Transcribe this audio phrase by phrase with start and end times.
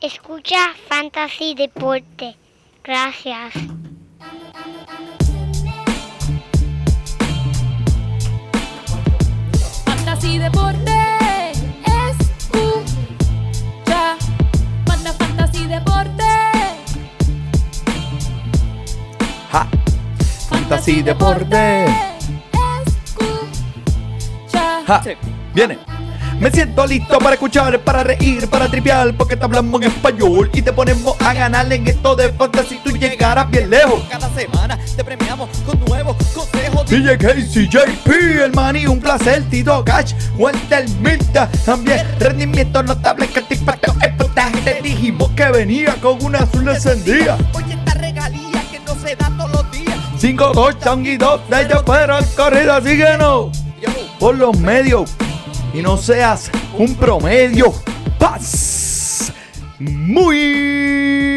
[0.00, 2.36] Escucha Fantasy Deporte.
[2.84, 3.52] Gracias.
[9.84, 11.52] Fantasy Deporte.
[12.20, 14.16] Escucha.
[14.86, 16.24] Manda Fantasy Deporte.
[19.50, 19.68] Ja.
[20.48, 21.86] Fantasy Deporte.
[23.04, 24.84] Escucha.
[24.86, 25.02] Ja.
[25.54, 25.87] Viene.
[26.40, 30.62] Me siento listo para escuchar, para reír, para tripear, porque te hablamos en español y
[30.62, 32.78] te ponemos a ganar en esto de fantasy.
[32.84, 34.04] Tú llegarás bien lejos.
[34.08, 36.88] Cada semana te premiamos con nuevos consejos.
[36.88, 38.10] DJ Casey, JP,
[38.44, 43.94] el maní, un placer, Tito Cash, Walter Milta, también rendimiento notable que te impactó.
[44.64, 47.36] Te dijimos que venía con una azul encendida.
[47.54, 49.98] Oye, esta regalía que no se da todos los días.
[50.16, 53.48] Cinco touchdowns y dos de ellos fueron corridas, síguenos
[54.20, 55.10] por los medios
[55.74, 57.72] y no seas un promedio.
[58.18, 59.32] Paz.
[59.78, 61.27] Muy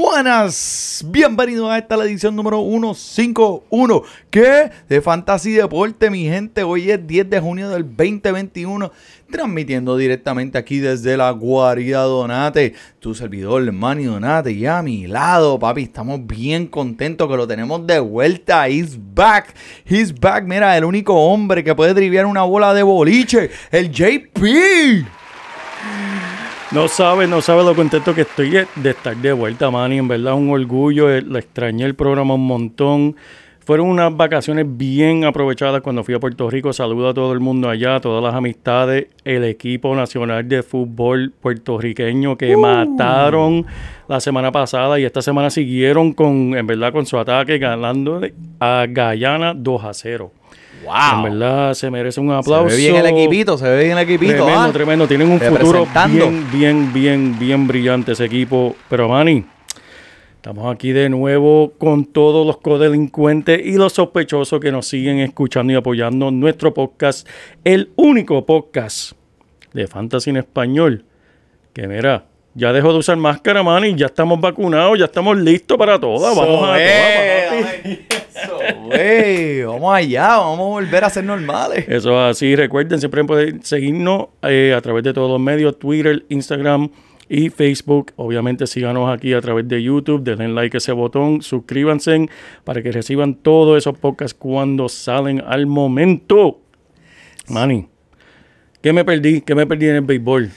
[0.00, 1.04] buenas.
[1.08, 4.02] Bienvenidos a esta la edición número 151.
[4.30, 4.70] ¿Qué?
[4.88, 6.62] De Fantasy Deporte, mi gente.
[6.62, 8.90] Hoy es 10 de junio del 2021.
[9.30, 12.74] Transmitiendo directamente aquí desde la guarida Donate.
[12.98, 14.52] Tu servidor, Manny Donate.
[14.52, 18.68] Y a mi lado, papi, estamos bien contentos que lo tenemos de vuelta.
[18.68, 19.54] He's back.
[19.84, 20.44] He's back.
[20.44, 23.50] Mira, el único hombre que puede triviar una bola de boliche.
[23.70, 25.19] El JP.
[26.72, 29.98] No sabe, no sabe lo contento que estoy de estar de vuelta, Manny.
[29.98, 31.10] En verdad, un orgullo.
[31.10, 33.16] eh, Le extrañé el programa un montón.
[33.64, 36.72] Fueron unas vacaciones bien aprovechadas cuando fui a Puerto Rico.
[36.72, 41.32] Saludo a todo el mundo allá, a todas las amistades, el equipo nacional de fútbol
[41.40, 43.66] puertorriqueño que mataron
[44.08, 48.20] la semana pasada y esta semana siguieron con, en verdad, con su ataque ganando
[48.60, 50.32] a Guyana 2 a 0.
[50.94, 52.66] En verdad se merece un Se aplauso.
[52.66, 54.44] ve bien el equipito, se ve bien el equipito.
[54.44, 54.70] Tremendo, ah.
[54.72, 55.08] tremendo.
[55.08, 58.76] Tienen un futuro bien, bien, bien, bien brillante ese equipo.
[58.88, 59.44] Pero, Manny,
[60.36, 65.72] estamos aquí de nuevo con todos los codelincuentes y los sospechosos que nos siguen escuchando
[65.72, 67.28] y apoyando nuestro podcast.
[67.64, 69.12] El único podcast
[69.72, 71.04] de Fantasy en español.
[71.72, 73.94] Que mira, ya dejó de usar máscara, Manny.
[73.94, 76.34] Ya estamos vacunados, ya estamos listos para todas.
[76.34, 77.98] Vamos a Eso todas,
[79.66, 81.86] Vamos allá, vamos a volver a ser normales.
[81.88, 82.56] Eso es así.
[82.56, 86.90] Recuerden, siempre pueden seguirnos eh, a través de todos los medios, Twitter, Instagram
[87.30, 88.12] y Facebook.
[88.16, 92.28] Obviamente síganos aquí a través de YouTube, denle like a ese botón, suscríbanse
[92.64, 96.60] para que reciban todos esos podcasts cuando salen al momento.
[97.48, 97.86] Manny,
[98.82, 99.40] ¿qué me perdí?
[99.42, 100.50] ¿Qué me perdí en el béisbol?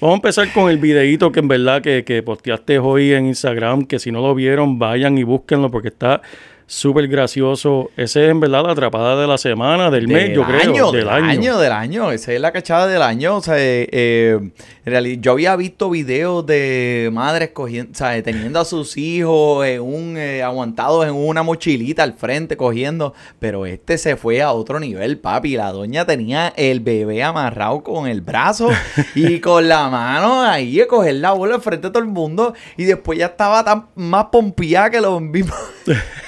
[0.00, 3.84] Vamos a empezar con el videíto que en verdad que, que posteaste hoy en Instagram,
[3.84, 6.22] que si no lo vieron, vayan y búsquenlo porque está
[6.66, 7.90] súper gracioso.
[7.96, 10.60] Ese es en verdad la atrapada de la semana, del, mes, yo creo.
[10.60, 11.30] año, del, del año.
[11.30, 12.12] año, del año.
[12.12, 13.36] Esa es la cachada del año.
[13.36, 14.38] O sea, eh, eh,
[14.84, 19.66] en realidad, yo había visto videos de madres cogiendo, o sea, teniendo a sus hijos
[19.66, 23.14] en un, eh, aguantados en una mochilita al frente cogiendo.
[23.38, 25.56] Pero este se fue a otro nivel, papi.
[25.56, 28.70] La doña tenía el bebé amarrado con el brazo
[29.14, 32.54] y con la mano ahí a coger la bola al frente de todo el mundo.
[32.76, 35.54] Y después ya estaba tan más pompeada que lo mismo.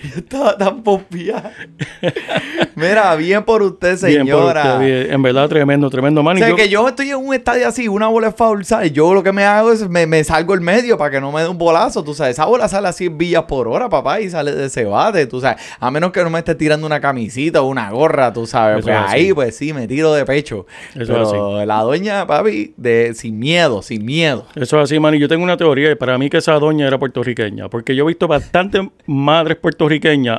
[0.10, 1.52] Yo estaba tan pompeada.
[2.74, 4.62] Mira, bien por usted, Bien, por señora.
[4.74, 5.12] usted, bien.
[5.12, 6.20] En verdad, tremendo, tremendo.
[6.20, 8.64] O Manny, sea, yo- que yo estoy en un estadio así, una bola es foul,
[8.64, 8.92] ¿sabes?
[8.92, 11.42] Yo lo que me hago es me, me salgo el medio para que no me
[11.42, 12.32] dé un bolazo, tú sabes.
[12.36, 15.40] Esa bola sale a 100 villas por hora, papá, y sale de ese bate, tú
[15.40, 15.60] sabes.
[15.78, 18.78] A menos que no me esté tirando una camisita o una gorra, tú sabes.
[18.78, 19.14] Eso Pues es así.
[19.16, 20.66] ahí, pues sí, me tiro de pecho.
[20.94, 24.46] Eso es Pero la doña, papi, de, sin miedo, sin miedo.
[24.54, 25.18] Eso es así, Manny.
[25.18, 27.68] Yo tengo una teoría y para mí que esa doña era puertorriqueña.
[27.68, 29.89] Porque yo he visto bastantes madres puertorriqueñas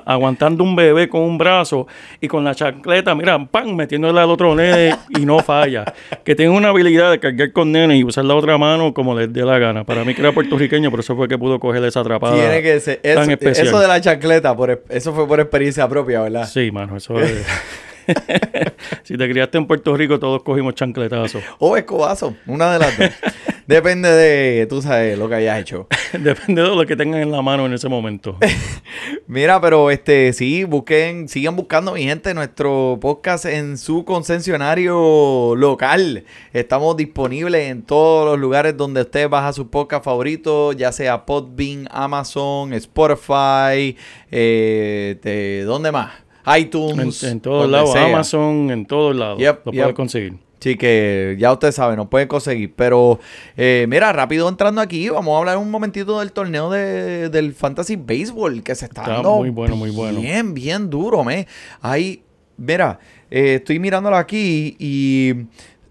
[0.06, 1.88] aguantando un bebé con un brazo
[2.20, 3.76] y con la chancleta, mira, ¡pam!
[3.76, 5.86] metiéndole al otro nene y no falla.
[6.24, 9.32] Que tienen una habilidad de cargar con nene y usar la otra mano como les
[9.32, 9.84] dé la gana.
[9.84, 12.36] Para mí que era puertorriqueña, por eso fue que pudo coger esa atrapada.
[12.36, 13.00] Tiene que ser.
[13.02, 13.68] tan especial.
[13.68, 16.48] eso de la chancleta, por, eso fue por experiencia propia, ¿verdad?
[16.48, 17.46] Sí, mano, eso es.
[19.04, 21.44] si te criaste en Puerto Rico, todos cogimos chancletazos.
[21.60, 23.10] O escobazo, una de las dos.
[23.68, 25.88] Depende de, tú sabes, lo que hayas hecho.
[26.14, 28.38] Depende de lo que tengan en la mano en ese momento.
[29.28, 36.26] Mira, pero este, sí, busquen, sigan buscando, mi gente, nuestro podcast en su concesionario local.
[36.54, 41.88] Estamos disponibles en todos los lugares donde usted baja su podcast favorito, ya sea Podbean,
[41.92, 43.96] Amazon, Spotify,
[44.32, 46.12] eh, de- ¿dónde más?
[46.58, 47.24] ITunes.
[47.24, 47.96] en todos lados.
[47.96, 49.40] Amazon, en todos lados.
[49.40, 49.82] Yep, lo yep.
[49.84, 50.51] puedes conseguir.
[50.62, 52.74] Sí, que ya usted sabe, nos pueden conseguir.
[52.76, 53.20] Pero
[53.58, 57.96] eh, mira, rápido entrando aquí, vamos a hablar un momentito del torneo de- del Fantasy
[57.98, 60.22] Baseball que se está, Está dando muy bueno, muy bueno.
[60.22, 61.48] Bien, bien duro, me.
[61.82, 62.24] Ahí,
[62.58, 63.00] mira,
[63.30, 65.34] eh, estoy mirándolo aquí y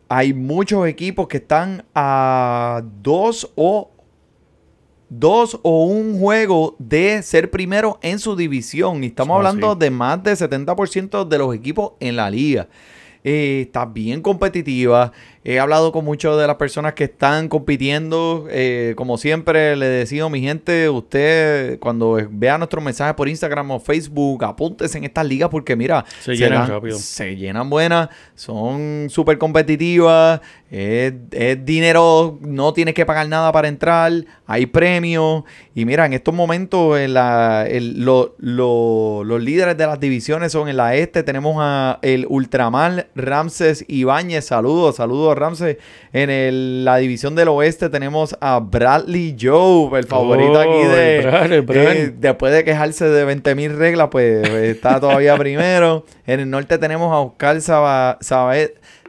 [0.09, 3.91] hay muchos equipos que están a dos o
[5.09, 9.03] dos o un juego de ser primero en su división.
[9.03, 9.81] Y estamos hablando así.
[9.81, 12.69] de más del 70% de los equipos en la liga.
[13.25, 15.13] Eh, está bien competitiva.
[15.43, 18.47] He hablado con muchas de las personas que están compitiendo.
[18.51, 23.81] Eh, como siempre, le decimos, mi gente, usted cuando vea nuestros mensajes por Instagram o
[23.81, 26.99] Facebook, apúntese en estas ligas porque mira, Se llenan dan- rápido.
[26.99, 30.41] se llenan buenas, son súper competitivas,
[30.71, 34.13] es, es dinero, no tienes que pagar nada para entrar,
[34.47, 35.45] hay premios.
[35.75, 40.53] Y mira, en estos momentos en la, el- lo- lo- los líderes de las divisiones
[40.53, 45.77] son en la este, tenemos a el Ultramar Ramses Ibáñez, saludos, saludos Ramses.
[46.13, 51.19] En el- la división del oeste tenemos a Bradley Joe, el favorito Oh, aquí de...
[51.19, 56.05] el el eh, después de quejarse de 20 mil reglas, pues está todavía primero.
[56.27, 58.19] En el norte tenemos a Oscar Saba-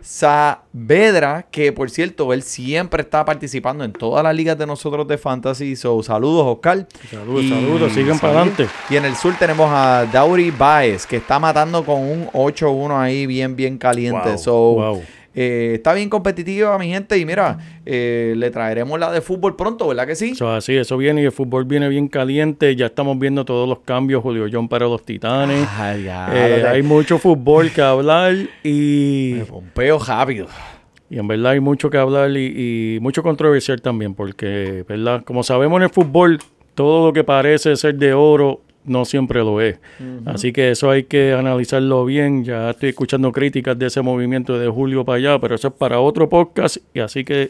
[0.03, 5.17] Saavedra, que por cierto, él siempre está participando en todas las ligas de nosotros de
[5.17, 5.75] Fantasy.
[5.75, 6.87] So, saludos, Oscar.
[7.09, 8.67] Saludos, saludos, sigan para adelante.
[8.89, 13.25] Y en el sur tenemos a Dauri Baez, que está matando con un 8-1 ahí
[13.25, 14.29] bien, bien caliente.
[14.29, 15.03] Wow, so, wow.
[15.33, 17.17] Eh, está bien competitiva, mi gente.
[17.17, 20.31] Y mira, eh, le traeremos la de fútbol pronto, ¿verdad que sí?
[20.31, 22.75] Eso así, eso viene y el fútbol viene bien caliente.
[22.75, 24.21] Ya estamos viendo todos los cambios.
[24.23, 25.67] Julio John para los Titanes.
[25.77, 30.47] Ay, ya, Eh, hay mucho fútbol que hablar y, Me pompeo rápido.
[31.09, 35.23] y en verdad hay mucho que hablar y, y mucho controversial también porque, ¿verdad?
[35.23, 36.39] Como sabemos en el fútbol,
[36.75, 39.79] todo lo que parece ser de oro no siempre lo es.
[40.25, 42.43] Así que eso hay que analizarlo bien.
[42.43, 45.99] Ya estoy escuchando críticas de ese movimiento de Julio para allá, pero eso es para
[45.99, 47.49] otro podcast y así que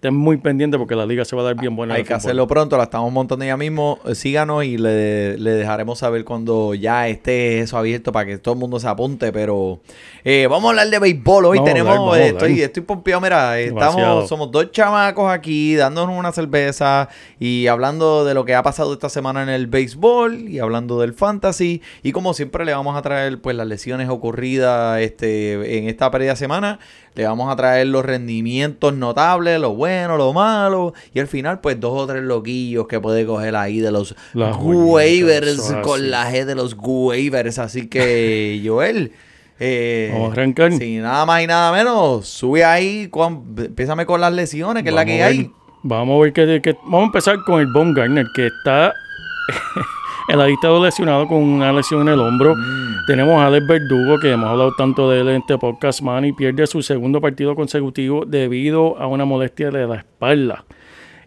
[0.00, 1.92] estén muy pendientes porque la liga se va a dar bien buena.
[1.92, 3.98] Hay que hacerlo pronto, la estamos montando ya mismo.
[4.06, 8.54] Eh, Síganos y le, le dejaremos saber cuando ya esté eso abierto para que todo
[8.54, 9.30] el mundo se apunte.
[9.30, 9.80] Pero
[10.24, 11.44] eh, vamos a hablar de béisbol.
[11.44, 13.90] Hoy tenemos, eh, estoy, estoy pompeado, mira, Demasiado.
[14.22, 18.94] estamos, somos dos chamacos aquí dándonos una cerveza y hablando de lo que ha pasado
[18.94, 21.82] esta semana en el béisbol y hablando del fantasy.
[22.02, 26.36] Y como siempre le vamos a traer pues las lesiones ocurridas este, en esta pérdida
[26.36, 26.78] semana.
[27.14, 30.94] Le vamos a traer los rendimientos notables, lo bueno, lo malo.
[31.12, 34.56] Y al final, pues dos o tres loquillos que puede coger ahí de los Las
[34.60, 37.58] waivers con la G de los waivers.
[37.58, 39.12] Así que, Joel.
[39.58, 40.72] eh, Vamos a arrancar.
[40.72, 43.10] Sin nada más y nada menos, sube ahí,
[43.58, 45.50] empiézame con las lesiones, que es la que ver- hay.
[45.82, 48.94] Vamos a ver qué, qué- Vamos a empezar con el Von Garner, que está
[50.28, 52.54] en la lista de lesionado con una lesión en el hombro.
[52.54, 53.06] Mm.
[53.06, 56.32] Tenemos a Alex Verdugo, que hemos hablado tanto de él en este podcast, man, y
[56.32, 60.64] pierde su segundo partido consecutivo debido a una molestia de la espalda.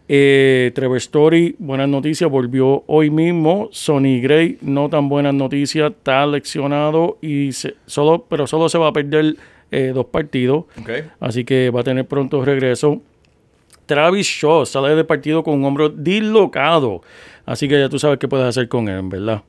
[0.08, 3.70] Eh, Trevor Story, buenas noticias, volvió hoy mismo.
[3.72, 8.90] Sonny Gray, no tan buenas noticias, está lesionado y se- solo, pero solo se va
[8.90, 9.36] a perder
[9.72, 10.66] eh, dos partidos.
[11.20, 13.02] Así que va a tener pronto regreso.
[13.86, 17.02] Travis Shaw sale del partido con un hombro dislocado.
[17.46, 19.44] Así que ya tú sabes qué puedes hacer con él, ¿verdad?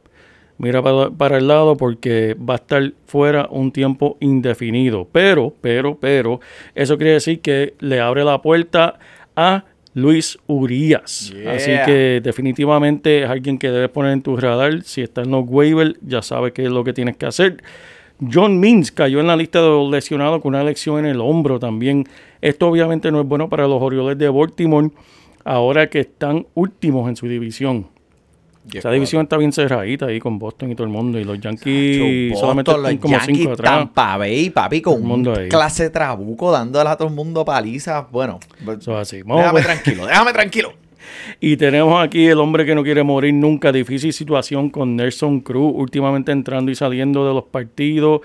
[0.56, 5.08] Mira para, para el lado porque va a estar fuera un tiempo indefinido.
[5.10, 6.40] Pero, pero, pero,
[6.74, 8.98] eso quiere decir que le abre la puerta
[9.34, 9.64] a
[9.94, 11.32] Luis Urias.
[11.32, 11.52] Yeah.
[11.52, 14.82] Así que definitivamente es alguien que debes poner en tu radar.
[14.82, 17.62] Si está en los waivers, ya sabes qué es lo que tienes que hacer.
[18.32, 21.58] John Means cayó en la lista de los lesionados con una lesión en el hombro
[21.58, 22.06] también.
[22.40, 24.90] Esto obviamente no es bueno para los Orioles de Baltimore
[25.44, 27.88] ahora que están últimos en su división.
[28.72, 31.20] Esa división está bien cerradita ahí con Boston y todo el mundo.
[31.20, 33.70] Y los Yankees Boston, solamente los están como Yankees, cinco atrás.
[33.70, 38.10] Tampa Bay, papi, con el mundo un clase trabuco dándole a todo el mundo palizas.
[38.10, 39.22] Bueno, Eso es así.
[39.22, 40.72] Vamos déjame tranquilo, déjame tranquilo.
[41.40, 43.72] Y tenemos aquí el hombre que no quiere morir nunca.
[43.72, 48.22] Difícil situación con Nelson Cruz, últimamente entrando y saliendo de los partidos.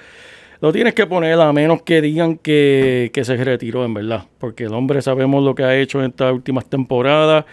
[0.62, 4.26] Lo tienes que poner a menos que digan que, que se retiró, en verdad.
[4.40, 7.46] Porque el hombre sabemos lo que ha hecho en estas últimas temporadas.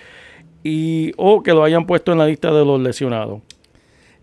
[0.64, 3.42] Y, o que lo hayan puesto en la lista de los lesionados.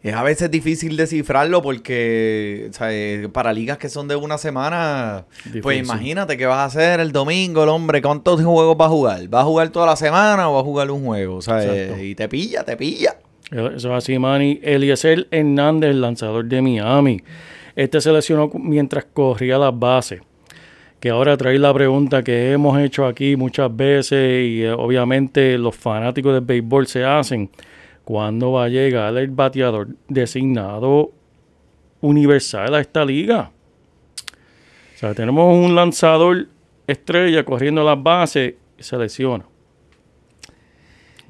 [0.03, 4.37] Es a veces difícil descifrarlo porque o sea, eh, para ligas que son de una
[4.37, 5.23] semana,
[5.61, 9.33] pues imagínate qué vas a hacer el domingo, el hombre, ¿cuántos juegos va a jugar?
[9.33, 11.37] ¿Va a jugar toda la semana o va a jugar un juego?
[11.37, 12.03] O sea, eh, Exacto.
[12.03, 13.15] y te pilla, te pilla.
[13.49, 14.59] Eso es así, Manny.
[14.61, 17.23] Eliezer Hernández, lanzador de Miami.
[17.75, 20.21] Este se lesionó mientras corría las bases.
[20.99, 25.75] Que ahora trae la pregunta que hemos hecho aquí muchas veces y eh, obviamente los
[25.75, 27.49] fanáticos del béisbol se hacen.
[28.05, 31.11] ¿Cuándo va a llegar el bateador designado
[32.01, 33.51] universal a esta liga?
[34.95, 36.47] O sea, tenemos un lanzador
[36.87, 39.45] estrella corriendo las bases y se lesiona.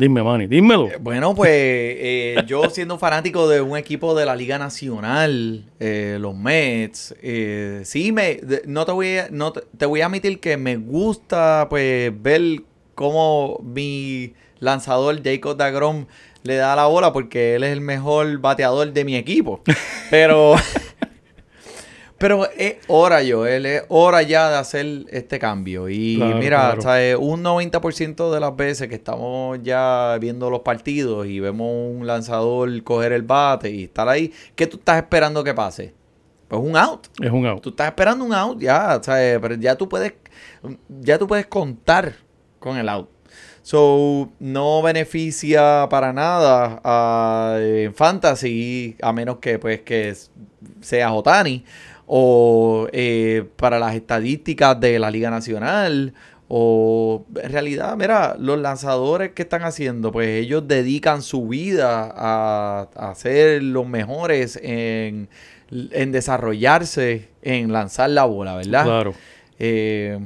[0.03, 0.89] Dime, Manny, dímelo.
[0.99, 6.35] Bueno, pues eh, yo siendo fanático de un equipo de la Liga Nacional, eh, los
[6.35, 10.57] Mets, eh, sí me, no te voy a, no te, te voy a admitir que
[10.57, 12.63] me gusta pues ver
[12.95, 16.07] cómo mi lanzador Jacob Dagrom
[16.43, 19.61] le da la bola porque él es el mejor bateador de mi equipo.
[20.09, 20.55] Pero
[22.23, 25.89] pero es hora, Joel, es hora ya de hacer este cambio.
[25.89, 26.81] Y Claro, mira, claro.
[26.81, 27.17] ¿sabes?
[27.19, 32.81] un 90% de las veces que estamos ya viendo los partidos y vemos un lanzador
[32.83, 35.93] coger el bate y estar ahí, ¿qué tú estás esperando que pase?
[36.47, 37.07] Pues un out.
[37.21, 37.61] Es un out.
[37.61, 39.37] Tú estás esperando un out ya, ¿sabes?
[39.41, 40.13] Pero ya tú puedes,
[41.01, 42.13] ya tú puedes contar
[42.57, 43.09] con el out.
[43.63, 50.13] So, no beneficia para nada a eh, Fantasy, a menos que pues que
[50.81, 51.63] sea Otani,
[52.15, 56.13] o eh, para las estadísticas de la Liga Nacional,
[56.47, 62.87] o en realidad, mira, los lanzadores que están haciendo, pues ellos dedican su vida a,
[62.95, 65.27] a ser los mejores en,
[65.71, 68.83] en desarrollarse, en lanzar la bola, ¿verdad?
[68.83, 69.15] Claro.
[69.57, 70.19] Eh,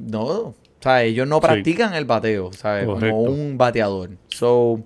[0.00, 2.86] no, o sea, ellos no practican el bateo, ¿sabes?
[2.86, 3.16] Correcto.
[3.16, 4.10] Como un bateador.
[4.30, 4.82] So,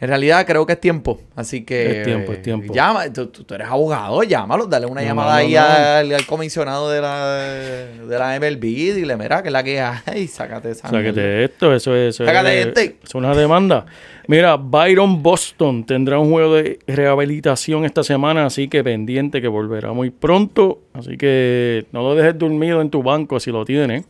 [0.00, 1.20] en realidad creo que es tiempo.
[1.34, 1.98] Así que.
[1.98, 2.72] Es tiempo, es tiempo.
[2.72, 5.60] Llama, tú, eres abogado, llámalo, dale una No, llamada no, ahí no.
[5.60, 8.60] Al, al comisionado de la, de la MLB.
[8.60, 10.88] Dile, mira, que es la que hay, sácate esa.
[10.88, 12.96] Sácate esto, eso es, eso Sácate es, este.
[13.02, 13.86] es una demanda.
[14.28, 19.92] Mira, Byron Boston tendrá un juego de rehabilitación esta semana, así que pendiente que volverá
[19.92, 20.80] muy pronto.
[20.92, 24.04] Así que no lo dejes dormido en tu banco si lo tienes.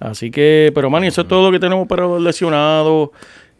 [0.00, 3.10] Así que, pero Manny, eso es todo lo que tenemos para los lesionados,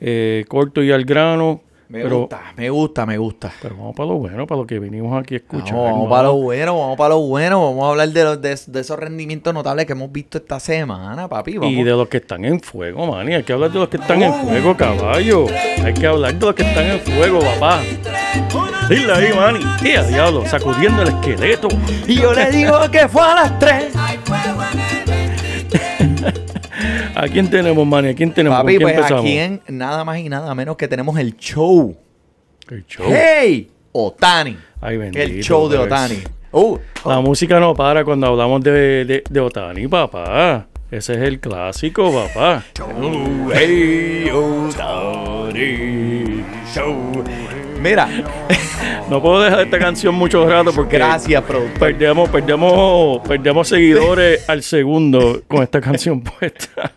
[0.07, 1.63] eh, corto y al grano.
[1.89, 3.53] Me pero, gusta, me gusta, me gusta.
[3.63, 5.75] pero vamos para lo bueno, para lo que vinimos aquí a escuchar.
[5.75, 6.11] Vamos, vamos hermano.
[6.11, 7.65] para lo bueno, vamos para lo bueno.
[7.65, 11.29] Vamos a hablar de, los, de, de esos rendimientos notables que hemos visto esta semana,
[11.29, 11.57] papi.
[11.57, 11.73] Vamos.
[11.73, 13.35] Y de los que están en fuego, Manny.
[13.35, 15.47] Hay que hablar de los que están en fuego, caballo.
[15.83, 17.81] Hay que hablar de los que están en fuego, papá.
[18.89, 19.61] Dile ahí, Manny.
[19.83, 20.45] ¡Qué a diablo!
[20.47, 21.69] Sacudiendo el esqueleto.
[22.07, 23.95] Y yo le digo que fue a las 3.
[27.15, 28.09] ¿A quién tenemos, Manny?
[28.09, 28.59] ¿A quién tenemos?
[28.59, 29.31] Papi, ¿Con quién pues empezamos?
[29.69, 31.97] en nada más y nada menos que tenemos el show.
[32.71, 33.07] El show.
[33.09, 33.71] ¡Hey!
[33.93, 34.57] Otani.
[34.81, 35.23] Ay, bendito.
[35.23, 35.87] el show de pues.
[35.87, 36.19] Otani.
[36.51, 40.67] Uh, La música no para cuando hablamos de, de, de Otani, papá.
[40.91, 42.63] Ese es el clásico, papá.
[43.55, 46.45] hey, Otani.
[46.75, 47.25] Show.
[47.81, 48.09] Mira,
[49.11, 51.79] No puedo dejar esta canción mucho rato porque gracias, productor.
[51.79, 56.93] perdemos, perdemos, perdemos seguidores al segundo con esta canción puesta.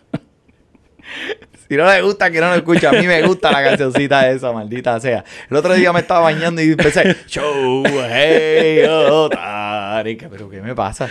[1.68, 2.88] Si no le gusta, que no lo escucha.
[2.88, 5.22] A mí me gusta la cancioncita esa, maldita sea.
[5.50, 10.16] El otro día me estaba bañando y empecé, show, hey, Otani.
[10.16, 11.10] Que, Pero, ¿qué me pasa?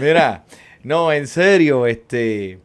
[0.00, 0.44] Mira,
[0.82, 2.58] no, en serio, este...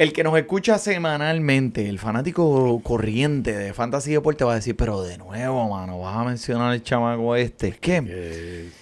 [0.00, 5.02] El que nos escucha semanalmente, el fanático corriente de Fantasy Deporte va a decir, pero
[5.02, 7.72] de nuevo, mano, vas a mencionar el chamaco este.
[7.78, 8.00] ¿Qué?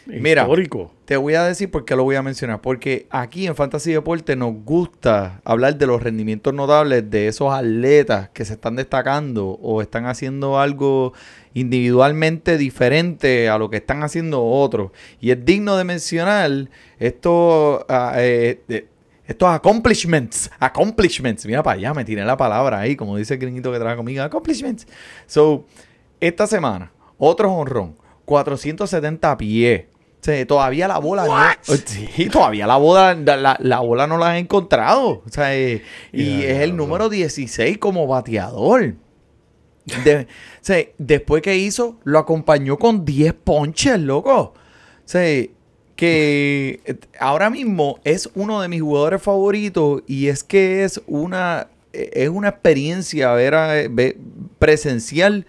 [0.07, 0.43] Mira.
[0.43, 0.93] Histórico.
[1.07, 2.61] Te voy a decir por qué lo voy a mencionar.
[2.61, 8.29] Porque aquí en Fantasy Deporte nos gusta hablar de los rendimientos notables de esos atletas
[8.29, 11.15] que se están destacando o están haciendo algo
[11.53, 14.93] individualmente diferente a lo que están haciendo otros.
[15.21, 16.69] Y es digno de mencionar
[17.01, 18.87] esto, ah, eh, de-
[19.29, 20.51] estos accomplishments.
[20.59, 21.47] Accomplishments.
[21.47, 24.23] Mira para allá, me tiré la palabra ahí, como dice el gringuito que trabaja conmigo.
[24.23, 24.87] Accomplishments.
[25.27, 25.67] So,
[26.19, 27.97] esta semana, otro honrón.
[28.25, 29.85] 470 pies.
[30.21, 31.33] O sea, todavía la bola no.
[31.87, 35.23] Sí, todavía la bola, la, la bola no la han encontrado.
[35.25, 35.83] O sea, eh,
[36.13, 38.97] y es el número 16 como bateador.
[40.05, 40.27] De- o
[40.61, 44.35] sea, después que hizo, lo acompañó con 10 ponches, loco.
[44.35, 44.55] O
[45.05, 45.47] sea,
[45.99, 46.81] que
[47.19, 52.29] ahora mismo es uno de mis jugadores favoritos y es que es una, eh, es
[52.29, 54.17] una experiencia ver, a- ver-
[54.61, 55.45] presencial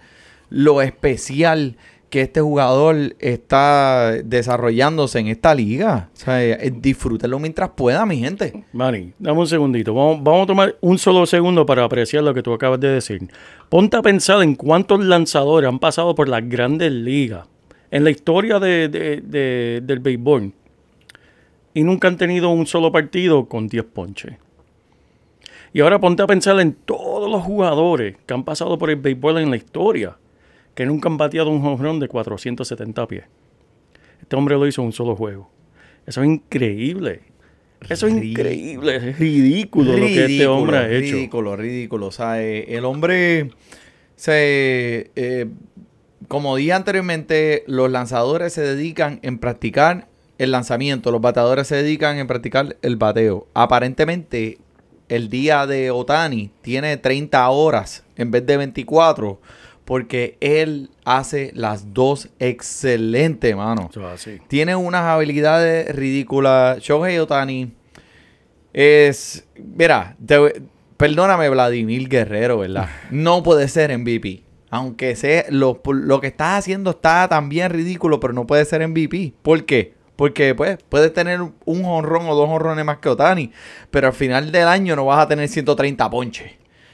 [0.48, 1.76] lo especial
[2.10, 6.08] que este jugador está desarrollándose en esta liga.
[6.14, 8.64] O sea, eh, disfrútenlo mientras pueda, mi gente.
[8.72, 9.94] Manny, dame un segundito.
[9.94, 13.28] Vamos, vamos a tomar un solo segundo para apreciar lo que tú acabas de decir.
[13.68, 17.46] Ponte a pensar en cuántos lanzadores han pasado por las grandes ligas
[17.90, 20.52] en la historia de- de- de- del béisbol
[21.74, 24.34] y nunca han tenido un solo partido con 10 ponches.
[25.72, 29.38] Y ahora ponte a pensar en todos los jugadores que han pasado por el béisbol
[29.38, 30.16] en la historia
[30.74, 33.24] que nunca han bateado un jonrón de 470 pies.
[34.20, 35.50] Este hombre lo hizo en un solo juego.
[36.06, 37.20] Eso es increíble.
[37.88, 41.14] Eso es increíble, es ridículo, lo que este hombre ha hecho.
[41.16, 42.06] Ridículo, ridículo.
[42.08, 43.50] O sea, eh, el hombre
[44.16, 45.10] se...
[45.16, 45.46] eh,
[46.28, 50.06] como dije anteriormente, los lanzadores se dedican en practicar
[50.38, 51.10] el lanzamiento.
[51.10, 53.46] Los bateadores se dedican en practicar el bateo.
[53.54, 54.58] Aparentemente,
[55.08, 59.40] el día de Otani tiene 30 horas en vez de 24,
[59.84, 63.90] porque él hace las dos excelente, mano.
[64.12, 64.38] Así.
[64.46, 66.78] Tiene unas habilidades ridículas.
[66.78, 67.72] Shohei Otani
[68.72, 69.44] es.
[69.56, 70.62] Mira, te-
[70.96, 72.88] perdóname, Vladimir Guerrero, ¿verdad?
[73.10, 74.42] No puede ser MVP.
[74.70, 79.34] Aunque sea lo, lo que estás haciendo está también ridículo, pero no puede ser MVP.
[79.42, 79.94] ¿Por qué?
[80.16, 83.50] Porque pues puedes tener un honrón o dos honrones más que Otani,
[83.90, 86.52] pero al final del año no vas a tener 130 ponches.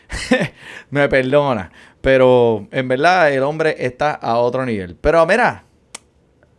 [0.90, 4.96] Me perdona, pero en verdad el hombre está a otro nivel.
[5.00, 5.64] Pero mira,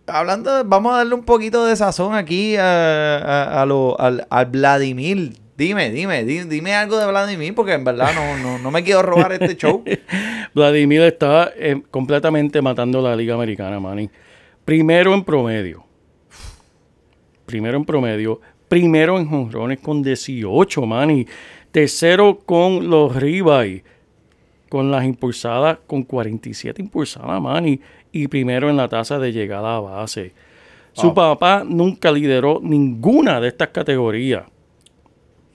[0.06, 4.46] hablando, vamos a darle un poquito de sazón aquí a, a- a lo- al, al
[4.48, 5.34] Vladimir.
[5.58, 9.02] Dime, dime, di- dime algo de Vladimir, porque en verdad no, no, no me quiero
[9.02, 9.84] robar este show.
[10.54, 14.08] Vladimir está eh, completamente matando la Liga Americana, Manny.
[14.64, 15.84] Primero en promedio.
[17.46, 18.40] Primero en promedio.
[18.68, 21.26] Primero en jonrones con 18, Manny.
[21.72, 23.84] Tercero con los ribeye.
[24.70, 27.80] Con las impulsadas, con 47 impulsadas, Manny.
[28.12, 30.34] Y primero en la tasa de llegada a base.
[30.94, 34.44] Su papá nunca lideró ninguna de estas categorías.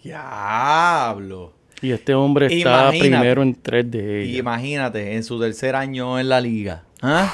[0.02, 1.52] Diablo.
[1.80, 2.58] Y este hombre está
[2.94, 2.98] Imagínate.
[2.98, 4.38] primero en tres de ellas.
[4.38, 6.84] Imagínate, en su tercer año en la liga.
[7.00, 7.32] ¿Ah?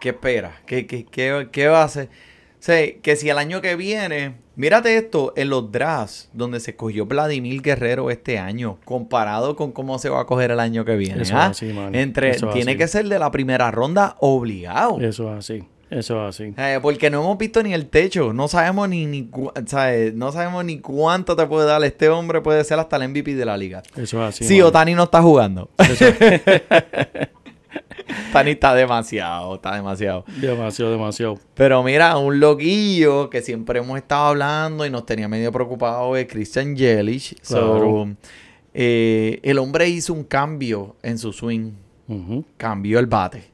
[0.00, 0.60] ¿Qué espera?
[0.66, 2.06] ¿Qué, qué, qué, qué va a hacer?
[2.06, 6.72] O sea, que si el año que viene, mírate esto, en los drafts donde se
[6.72, 10.96] escogió Vladimir Guerrero este año, comparado con cómo se va a coger el año que
[10.96, 11.22] viene.
[11.22, 11.46] Eso ¿ah?
[11.46, 11.74] es así.
[11.92, 12.78] Entre, Eso tiene así.
[12.78, 15.00] que ser de la primera ronda obligado.
[15.00, 15.64] Eso es así.
[15.90, 16.54] Eso es así.
[16.56, 19.28] Eh, porque no hemos visto ni el techo, no sabemos ni, ni
[19.66, 20.14] ¿sabes?
[20.14, 23.44] no sabemos ni cuánto te puede dar este hombre, puede ser hasta el MVP de
[23.44, 23.82] la liga.
[23.96, 24.44] Eso es así.
[24.44, 24.68] si mano.
[24.68, 25.68] Otani no está jugando.
[28.30, 30.24] Otani está demasiado, está demasiado.
[30.40, 31.38] Demasiado, demasiado.
[31.54, 36.26] Pero mira, un loquillo que siempre hemos estado hablando y nos tenía medio preocupado es
[36.26, 37.36] Christian Yelich.
[37.42, 38.16] So, Claro.
[38.74, 41.72] eh, el hombre hizo un cambio en su swing,
[42.56, 43.49] cambió el bate.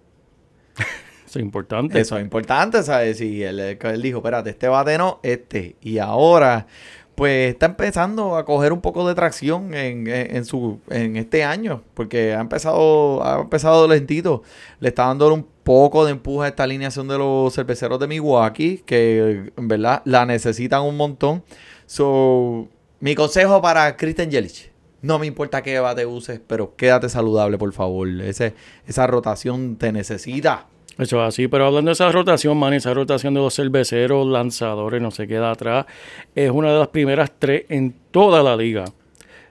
[1.36, 2.00] Eso es importante.
[2.00, 3.18] Eso es importante, ¿sabes?
[3.18, 5.76] Si él, él dijo, espérate, este bate no, este.
[5.80, 6.66] Y ahora,
[7.14, 11.82] pues está empezando a coger un poco de tracción en, en- su, en este año,
[11.94, 14.42] porque ha empezado, ha empezado lentito.
[14.80, 18.82] Le está dando un poco de empuje a esta alineación de los cerveceros de Milwaukee,
[18.84, 21.42] que en verdad la necesitan un montón.
[21.86, 22.68] So,
[23.00, 24.70] mi consejo para Christian Yelich.
[25.02, 28.08] No me importa qué bate uses, pero quédate saludable, por favor.
[28.22, 28.54] Ese,
[28.86, 30.66] esa rotación te necesita.
[30.98, 31.46] Eso es así.
[31.48, 35.50] Pero hablando de esa rotación, man, esa rotación de los cerveceros, lanzadores, no se queda
[35.50, 35.86] atrás.
[36.34, 38.84] Es una de las primeras tres en toda la liga.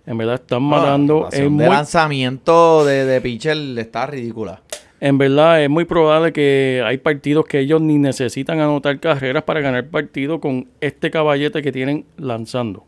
[0.07, 1.25] En verdad están matando.
[1.25, 4.61] Ah, es de muy- lanzamiento de, de pitcher está ridícula.
[4.99, 9.59] En verdad, es muy probable que hay partidos que ellos ni necesitan anotar carreras para
[9.59, 12.85] ganar partido con este caballete que tienen lanzando.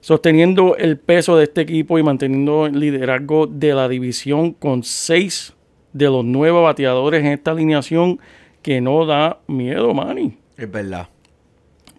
[0.00, 5.54] Sosteniendo el peso de este equipo y manteniendo el liderazgo de la división con seis
[5.92, 8.18] de los nueve bateadores en esta alineación
[8.62, 10.36] que no da miedo, Manny.
[10.56, 11.08] Es verdad.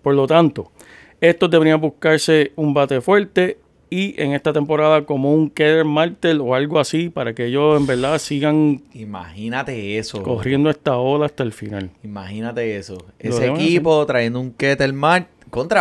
[0.01, 0.71] Por lo tanto,
[1.21, 3.57] estos deberían buscarse un bate fuerte
[3.89, 7.85] y en esta temporada como un Keder Martel o algo así para que ellos en
[7.85, 10.23] verdad sigan Imagínate eso.
[10.23, 11.91] corriendo esta ola hasta el final.
[12.03, 13.05] Imagínate eso.
[13.19, 15.27] Ese equipo trayendo un Ketelmart.
[15.27, 15.32] Contra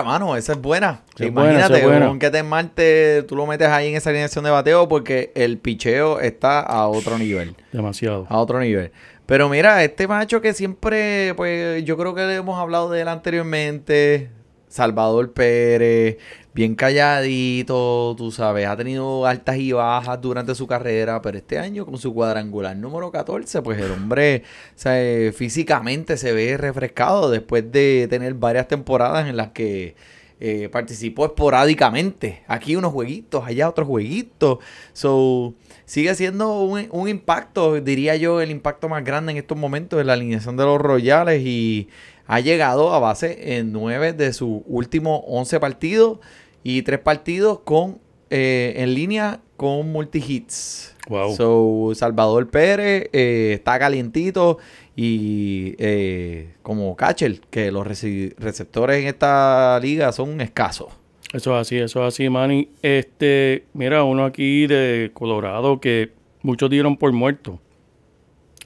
[0.05, 1.03] mano, esa es buena.
[1.19, 2.19] Buena, Imagínate, buena.
[2.19, 6.61] Ketelmart te- tú lo metes ahí en esa alineación de bateo porque el picheo está
[6.61, 7.55] a otro nivel.
[7.73, 8.27] Demasiado.
[8.29, 8.93] A otro nivel.
[9.27, 13.09] Pero mira, este macho que siempre, pues yo creo que le hemos hablado de él
[13.09, 14.31] anteriormente,
[14.73, 16.17] Salvador Pérez,
[16.55, 21.85] bien calladito, tú sabes, ha tenido altas y bajas durante su carrera, pero este año
[21.85, 27.71] con su cuadrangular número 14, pues el hombre o sea, físicamente se ve refrescado después
[27.71, 29.95] de tener varias temporadas en las que
[30.41, 32.43] eh, participó esporádicamente.
[32.49, 34.59] Aquí unos jueguitos, allá otros jueguitos.
[34.95, 35.55] So,
[35.85, 40.07] sigue siendo un, un impacto, diría yo, el impacto más grande en estos momentos en
[40.07, 41.91] la alineación de los Royales y
[42.33, 46.19] ha llegado a base en nueve de sus últimos 11 partidos
[46.63, 47.99] y tres partidos con
[48.31, 50.97] eh, en línea con multi-hits.
[51.11, 51.37] Wow.
[51.37, 54.57] So, Salvador Pérez eh, está calientito
[54.97, 60.87] y eh, como catcher, que los receptores en esta liga son escasos.
[61.35, 62.71] Eso es así, eso es así, Manny.
[62.81, 67.61] Este, mira, uno aquí de Colorado que muchos dieron por muerto.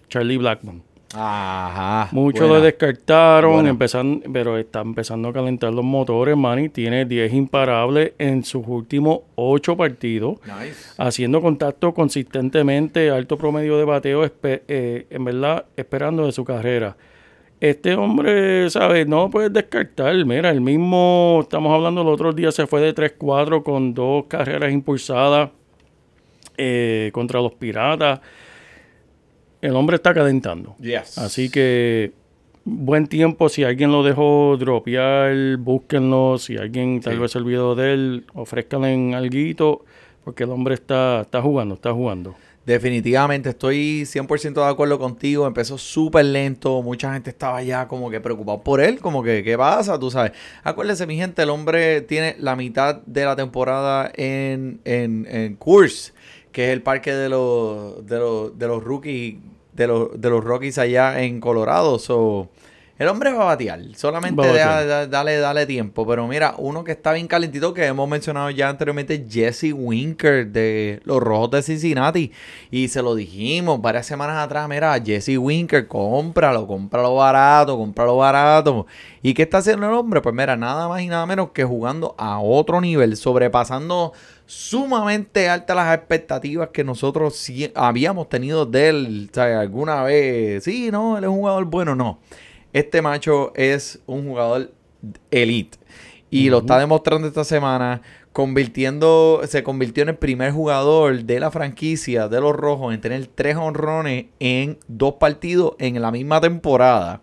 [0.09, 0.86] Charlie Blackman.
[1.15, 2.09] Ajá.
[2.13, 3.71] Muchos lo descartaron, Buena.
[3.71, 6.69] empezan, pero está empezando a calentar los motores, Manny.
[6.69, 10.39] Tiene 10 imparables en sus últimos 8 partidos.
[10.45, 10.95] Nice.
[10.99, 16.97] Haciendo contacto consistentemente, alto promedio de bateo, eh, en verdad, esperando de su carrera.
[17.61, 19.07] Este hombre, ¿sabes?
[19.07, 20.15] No puedes descartar.
[20.27, 24.73] Mira, el mismo, estamos hablando el otro día, se fue de 3-4 con dos carreras
[24.73, 25.51] impulsadas
[26.59, 28.21] eh, contra los Piratas.
[29.67, 30.77] El hombre está calentando.
[30.81, 31.19] Yes.
[31.19, 32.13] Así que
[32.65, 33.49] buen tiempo.
[33.49, 36.39] Si alguien lo dejó dropear, búsquenlo.
[36.39, 37.19] Si alguien tal Sí.
[37.21, 39.85] vez se olvidó de él, ofrézcanle en alguito.
[40.25, 42.35] Porque el hombre está, está jugando, está jugando.
[42.65, 45.47] Definitivamente, estoy 100% de acuerdo contigo.
[45.47, 46.83] Empezó súper lento.
[46.83, 48.99] Mucha gente estaba ya como que preocupado por él.
[49.01, 49.99] Como que, ¿qué pasa?
[49.99, 50.33] Tú sabes.
[50.65, 56.13] Acuérdense, mi gente, el hombre tiene la mitad de la temporada en, en, en Coors,
[56.51, 59.37] que es el parque de los, de los, de los rookies,
[59.77, 61.99] de los, de los Rockies allá en Colorado.
[61.99, 62.49] So,
[62.99, 63.79] el hombre va a batear.
[63.95, 64.87] Solamente Va a deja- batear.
[64.89, 66.07] da- dale, dale tiempo.
[66.07, 71.01] Pero mira, uno que está bien calentito que hemos mencionado ya anteriormente, Jesse Winker de
[71.05, 72.33] los Rojos de Cincinnati.
[72.71, 78.87] Y se lo dijimos varias semanas atrás, mira, Jesse Winker, cómpralo, cómpralo barato, cómpralo barato.
[79.23, 80.23] ¿Y qué está haciendo el hombre?
[80.23, 84.15] Pues mira, nada más y nada menos que jugando a otro nivel, sobrepasando
[84.47, 89.31] sumamente altas las expectativas que nosotros habíamos tenido de él.
[89.33, 89.57] ¿sabes?
[89.57, 92.21] Alguna vez, sí, no, él es un jugador bueno, no.
[92.73, 94.73] Este macho es un jugador
[95.31, 95.79] elite.
[96.31, 101.51] Y lo está demostrando esta semana, convirtiendo, se convirtió en el primer jugador de la
[101.51, 107.23] franquicia de los rojos en tener tres honrones en dos partidos en la misma temporada.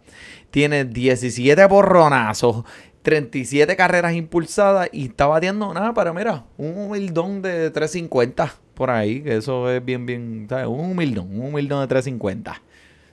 [0.49, 2.63] Tiene 17 porronazos,
[3.03, 9.21] 37 carreras impulsadas y está bateando nada, pero mira, un humildón de 350 por ahí,
[9.21, 10.67] que eso es bien, bien, ¿sabes?
[10.67, 12.61] Un humildón, un humildón de 350.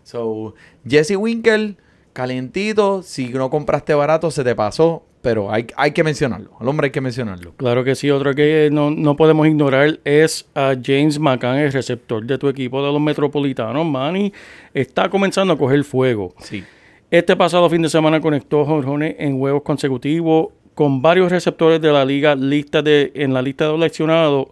[0.04, 0.54] So,
[0.88, 1.76] Jesse Winkel,
[2.12, 3.02] calientito.
[3.02, 5.04] Si no compraste barato, se te pasó.
[5.22, 6.52] Pero hay, hay que mencionarlo.
[6.58, 7.52] Al hombre hay que mencionarlo.
[7.58, 12.24] Claro que sí, otro que no, no podemos ignorar es a James McCann, el receptor
[12.24, 13.84] de tu equipo de los Metropolitanos.
[13.84, 14.32] Manny
[14.72, 16.34] está comenzando a coger fuego.
[16.38, 16.64] Sí.
[17.10, 22.04] Este pasado fin de semana conectó jonrones en juegos consecutivos con varios receptores de la
[22.04, 24.46] liga lista de, en la lista de seleccionados.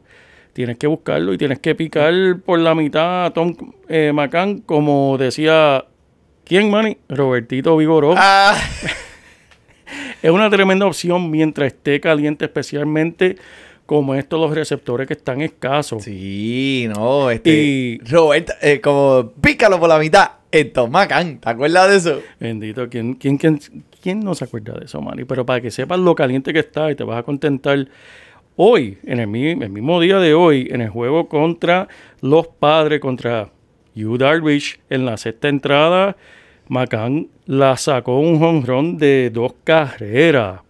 [0.52, 2.12] Tienes que buscarlo y tienes que picar
[2.44, 3.54] por la mitad a Tom
[3.88, 5.84] eh, McCann, como decía,
[6.44, 6.96] ¿quién, Manny?
[7.08, 8.14] Robertito Vigoró.
[8.16, 8.56] Ah,
[10.22, 13.36] Es una tremenda opción mientras esté caliente, especialmente
[13.86, 16.02] como estos los receptores que están escasos.
[16.02, 17.30] sí, no.
[17.30, 17.50] Este.
[17.50, 20.32] Y- Roberto, eh, como pícalo por la mitad.
[20.50, 21.38] Esto, Macan.
[21.38, 22.22] ¿Te acuerdas de eso?
[22.40, 23.60] Bendito, ¿quién, quién, quién,
[24.02, 25.24] quién no se acuerda de eso, Manny?
[25.24, 27.86] Pero para que sepas lo caliente que está y te vas a contentar,
[28.56, 31.86] hoy, en el, mi- el mismo día de hoy, en el juego contra
[32.22, 33.50] los padres, contra
[33.94, 36.16] Hugh Darvish, en la sexta entrada,
[36.68, 40.60] McCann la sacó un jonrón de dos carreras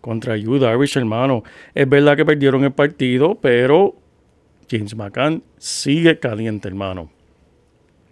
[0.00, 1.42] contra Hugh Darvish, hermano.
[1.74, 3.96] Es verdad que perdieron el partido, pero
[4.70, 7.10] James McCann sigue caliente, hermano.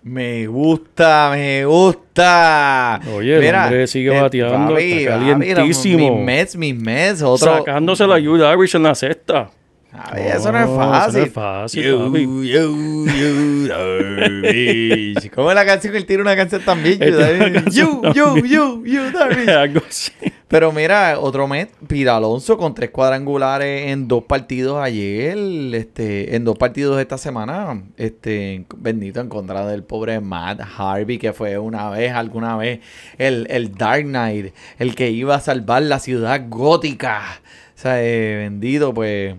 [0.09, 2.99] Me gusta, me gusta.
[3.15, 6.17] Oye, el hombre sigue bateando, está calientísimo.
[6.17, 7.21] mis Mets, mis Mets.
[7.21, 7.59] Otro.
[7.59, 9.51] Sacándosela a Hugh Darvish en la sexta.
[9.93, 11.09] A ver, eso no es fácil.
[11.09, 15.31] eso no es fácil, You, you, you, Darvish.
[15.31, 15.95] ¿Cómo es la canción?
[15.95, 16.99] Él tiene una canción también.
[16.99, 17.65] También.
[17.71, 18.03] you,
[18.85, 19.49] you, Darvish.
[19.51, 20.13] Algo así.
[20.49, 25.37] Pero mira, otro Met, Pira Alonso con tres cuadrangulares en dos partidos ayer,
[25.75, 31.35] este, en dos partidos esta semana, este, bendito en contra del pobre Matt Harvey, que
[31.35, 32.81] fue una vez, alguna vez,
[33.19, 37.43] el, el Dark Knight, el que iba a salvar la ciudad gótica.
[37.77, 39.35] O sea, eh, bendito, pues,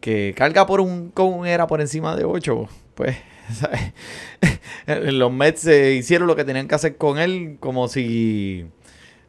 [0.00, 3.16] que carga por un, con era por encima de ocho, pues.
[3.52, 3.92] ¿sabes?
[4.86, 8.66] Los Mets eh, hicieron lo que tenían que hacer con él, como si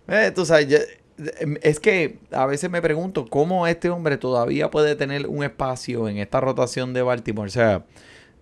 [0.07, 0.99] eh, tú sabes,
[1.61, 6.17] es que a veces me pregunto cómo este hombre todavía puede tener un espacio en
[6.17, 7.47] esta rotación de Baltimore.
[7.47, 7.85] O sea,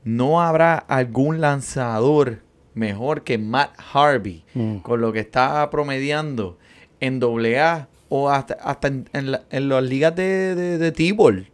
[0.04, 2.40] ¿no habrá algún lanzador
[2.74, 4.78] mejor que Matt Harvey Mm.
[4.78, 6.58] con lo que está promediando
[7.00, 11.50] en AA o hasta, hasta en, en la- en las ligas de, de, de T-ball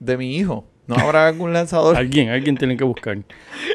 [0.00, 0.64] de mi hijo?
[0.96, 1.96] ¿No habrá algún lanzador?
[1.96, 3.18] Alguien, alguien tiene que buscar.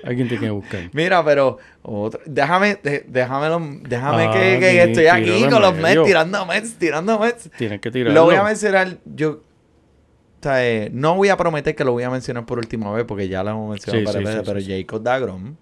[0.04, 0.82] Alguien tiene que buscar.
[0.94, 5.62] Mira, pero otro- déjame, de- déjame, lo- déjame Ah, que, que sí, estoy aquí con
[5.62, 5.76] los.
[5.76, 7.50] Mets, tirando Mets, tirando Mets.
[7.58, 8.14] Tienes que tirarlo.
[8.14, 12.04] Lo voy a mencionar, yo, o sea, eh, no voy a prometer que lo voy
[12.04, 14.66] a mencionar por última vez porque ya lo hemos mencionado Sí, varias sí, veces, sí,
[14.68, 15.56] pero Jacob Dagrom.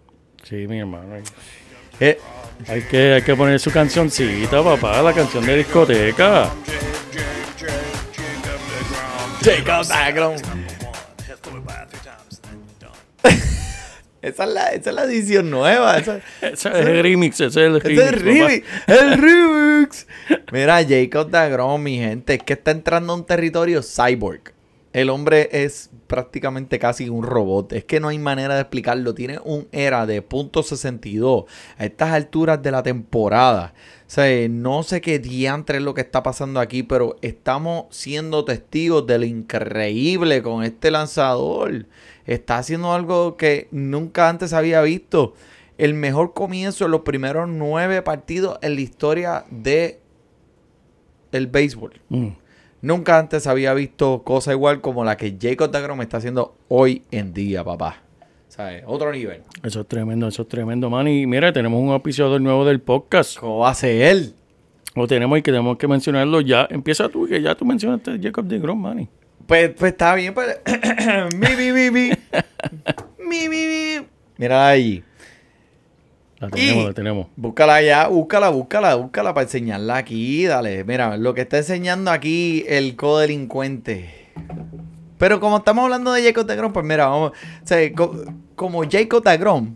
[0.43, 1.13] Sí, mi hermano.
[1.15, 1.23] Hay,
[2.01, 2.19] eh,
[2.67, 5.01] hay que, hay que poner su cancioncita, papá.
[5.01, 6.49] La canción de discoteca.
[9.41, 10.35] Jacob Dagrom.
[14.21, 15.97] Esa, es la, esa es la edición nueva.
[15.97, 17.97] Esa, es el remix, ese es el ese remix.
[17.97, 18.23] es el papá.
[18.25, 18.65] remix.
[18.87, 20.07] El remix.
[20.51, 24.54] Mira, Jacob Dagrom, mi gente, es que está entrando a un territorio cyborg.
[24.95, 27.73] El hombre es prácticamente casi un robot.
[27.73, 29.13] Es que no hay manera de explicarlo.
[29.13, 33.73] Tiene un era de punto .62 a estas alturas de la temporada.
[34.07, 38.45] O sea, no sé qué diantre es lo que está pasando aquí, pero estamos siendo
[38.45, 41.87] testigos de lo increíble con este lanzador.
[42.25, 45.33] Está haciendo algo que nunca antes había visto.
[45.77, 49.99] El mejor comienzo en los primeros nueve partidos en la historia de
[51.33, 51.99] el béisbol.
[52.07, 52.44] Mm.
[52.85, 57.33] Nunca antes había visto cosa igual como la que Jacob DeGrom está haciendo hoy en
[57.33, 58.03] día, papá.
[58.47, 58.83] ¿Sabes?
[58.85, 59.41] Otro nivel.
[59.63, 61.07] Eso es tremendo, eso es tremendo, man.
[61.07, 63.39] Y mira, tenemos un auspiciador nuevo del podcast.
[63.39, 64.35] ¿Cómo va a ser él?
[64.93, 66.67] Lo tenemos y que tenemos que mencionarlo ya.
[66.69, 69.09] Empieza tú, que ya tú mencionaste a Jacob de Grom, man.
[69.47, 70.55] Pues, pues está bien, pues.
[71.39, 72.11] mi, mi, mi, mi.
[73.27, 74.07] mi, mi, mi.
[74.37, 75.03] Mira ahí.
[76.39, 77.27] La tenemos, Y- la tenemos.
[77.35, 80.45] Búscala ya, búscala, búscala, búscala para enseñarla aquí.
[80.45, 84.09] Dale, mira, lo que está enseñando aquí el codelincuente.
[85.17, 87.31] Pero como estamos hablando de Jacob DeGrom, pues mira, vamos.
[87.31, 89.75] O sea, co- como Jacob DeGrom,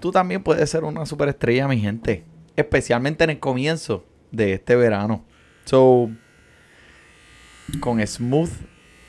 [0.00, 2.24] tú también puedes ser una superestrella, mi gente.
[2.56, 5.24] Especialmente en el comienzo de este verano.
[5.64, 6.10] So,
[7.80, 8.50] con Smooth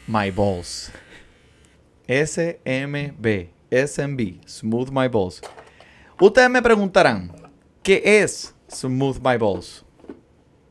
[0.07, 0.91] My Balls.
[2.07, 3.47] SMB.
[3.71, 4.41] SMB.
[4.47, 5.41] Smooth My Balls.
[6.19, 7.31] Ustedes me preguntarán,
[7.81, 9.83] ¿qué es Smooth My Balls?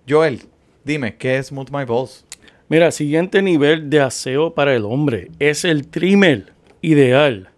[0.08, 0.42] Joel,
[0.84, 2.24] dime, ¿qué es Smooth My Balls?
[2.68, 7.50] Mira, siguiente nivel de aseo para el hombre es el trimmer ideal.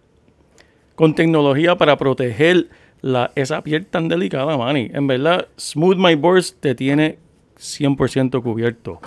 [0.95, 2.69] Con tecnología para proteger
[3.01, 4.89] la, esa piel tan delicada, Manny.
[4.91, 7.19] En verdad, Smooth My Boards te tiene
[7.59, 8.99] 100% cubierto.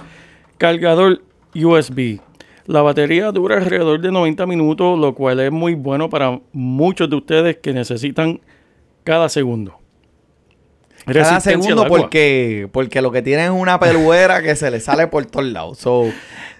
[0.56, 2.20] Cargador USB.
[2.66, 7.16] La batería dura alrededor de 90 minutos, lo cual es muy bueno para muchos de
[7.16, 8.40] ustedes que necesitan
[9.08, 9.78] cada segundo.
[11.06, 15.24] Cada segundo porque, porque lo que tienen es una peluera que se le sale por
[15.24, 15.78] todos lados.
[15.78, 16.12] So,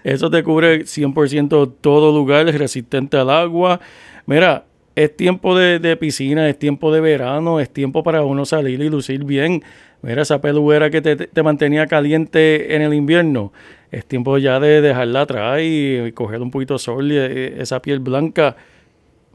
[0.03, 3.79] Eso te cubre 100% todo lugar, es resistente al agua.
[4.25, 8.81] Mira, es tiempo de, de piscina, es tiempo de verano, es tiempo para uno salir
[8.81, 9.61] y lucir bien.
[10.01, 13.53] Mira, esa peluera que te, te mantenía caliente en el invierno,
[13.91, 17.61] es tiempo ya de dejarla atrás y, y coger un poquito de sol y eh,
[17.61, 18.55] esa piel blanca.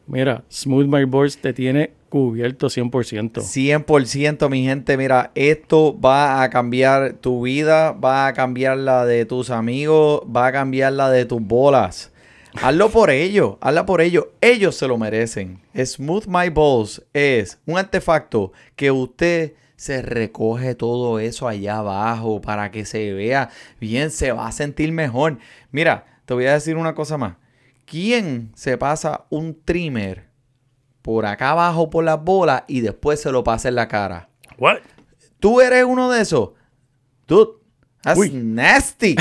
[0.08, 3.42] Mira, Smooth My Boards te tiene cubierto 100%.
[3.42, 9.26] 100% mi gente, mira, esto va a cambiar tu vida, va a cambiar la de
[9.26, 12.12] tus amigos, va a cambiar la de tus bolas.
[12.62, 15.60] Hazlo por ellos, hazla por ellos, ellos se lo merecen.
[15.74, 22.70] Smooth My Balls es un artefacto que usted se recoge todo eso allá abajo para
[22.70, 23.50] que se vea
[23.80, 25.38] bien, se va a sentir mejor.
[25.72, 27.38] Mira, te voy a decir una cosa más.
[27.86, 30.32] ¿Quién se pasa un trimmer
[31.04, 34.30] por acá abajo por las bolas y después se lo pasa en la cara?
[34.56, 34.78] What?
[35.38, 36.52] ¿Tú eres uno de esos?
[37.28, 37.58] Dude,
[38.00, 38.30] that's Uy.
[38.32, 39.14] nasty.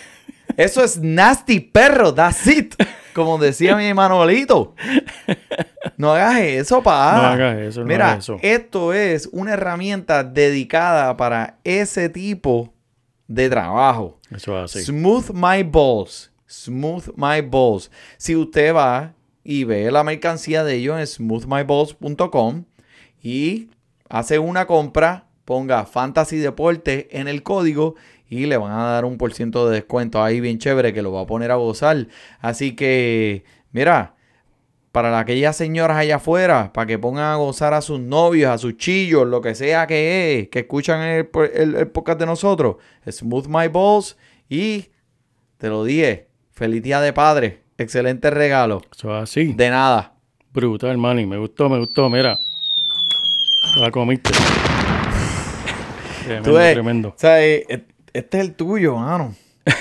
[0.56, 2.14] Eso es nasty, perro.
[2.14, 2.74] That's it.
[3.12, 4.76] Como decía mi Manolito.
[5.96, 7.16] No hagas eso, pa.
[7.16, 8.38] No hagas eso, no Mira, hagas eso.
[8.40, 12.72] esto es una herramienta dedicada para ese tipo
[13.26, 14.20] de trabajo.
[14.30, 14.84] Eso es así.
[14.84, 16.30] Smooth My Balls.
[16.48, 17.90] Smooth My Balls.
[18.16, 19.12] Si usted va
[19.44, 22.64] y ve la mercancía de ellos en smoothmyballs.com
[23.22, 23.70] y
[24.08, 27.94] hace una compra, ponga Fantasy Deporte en el código
[28.28, 31.12] y le van a dar un por ciento de descuento ahí bien chévere que lo
[31.12, 32.08] va a poner a gozar.
[32.40, 34.14] Así que, mira,
[34.92, 38.76] para aquellas señoras allá afuera, para que pongan a gozar a sus novios, a sus
[38.76, 41.26] chillos, lo que sea que es, que escuchan el,
[41.88, 42.76] podcast de nosotros,
[43.10, 44.16] Smooth My Balls
[44.48, 44.90] y
[45.58, 49.52] te lo dije, feliz día de padre, excelente regalo, Eso es así.
[49.52, 50.12] de nada.
[50.52, 51.26] Brutal, Manny.
[51.26, 52.08] Me gustó, me gustó.
[52.08, 52.38] Mira.
[53.76, 54.30] La comiste.
[56.24, 57.08] tremendo, Tú ves, tremendo.
[57.08, 57.64] o sea, eh,
[58.12, 59.34] este es el tuyo, mano.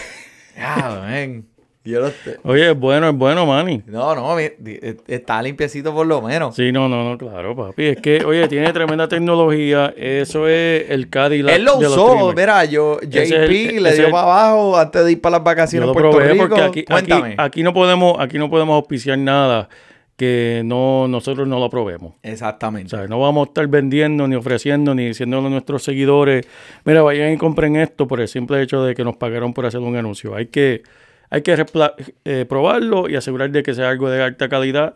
[0.55, 1.47] Ya, ven.
[1.85, 3.83] Yo lo te- Oye, es bueno, es bueno, Manny.
[3.87, 4.55] No, no, eh,
[5.05, 6.55] está limpiecito por lo menos.
[6.55, 7.83] Sí, no, no, no, claro, papi.
[7.87, 9.93] Es que, oye, tiene tremenda tecnología.
[9.97, 11.55] Eso es el Cadillac.
[11.55, 15.11] Él lo de usó, mira, yo, JP es el- le dio para abajo antes de
[15.11, 16.47] ir para las Yo vacaciones lo en Puerto Rico.
[16.47, 17.35] porque aquí, aquí, Cuéntame.
[17.37, 19.67] aquí no podemos, aquí no podemos auspiciar nada
[20.15, 22.13] que no nosotros no lo probemos.
[22.13, 22.91] O Exactamente.
[22.91, 26.47] sea, no vamos a estar vendiendo, ni ofreciendo, ni diciéndole a nuestros seguidores,
[26.85, 29.81] mira, vayan y compren esto por el simple hecho de que nos pagaron por hacer
[29.81, 30.35] un anuncio.
[30.35, 30.83] Hay que,
[31.33, 31.65] hay que
[32.25, 34.93] eh, probarlo y asegurar de que sea algo de alta calidad.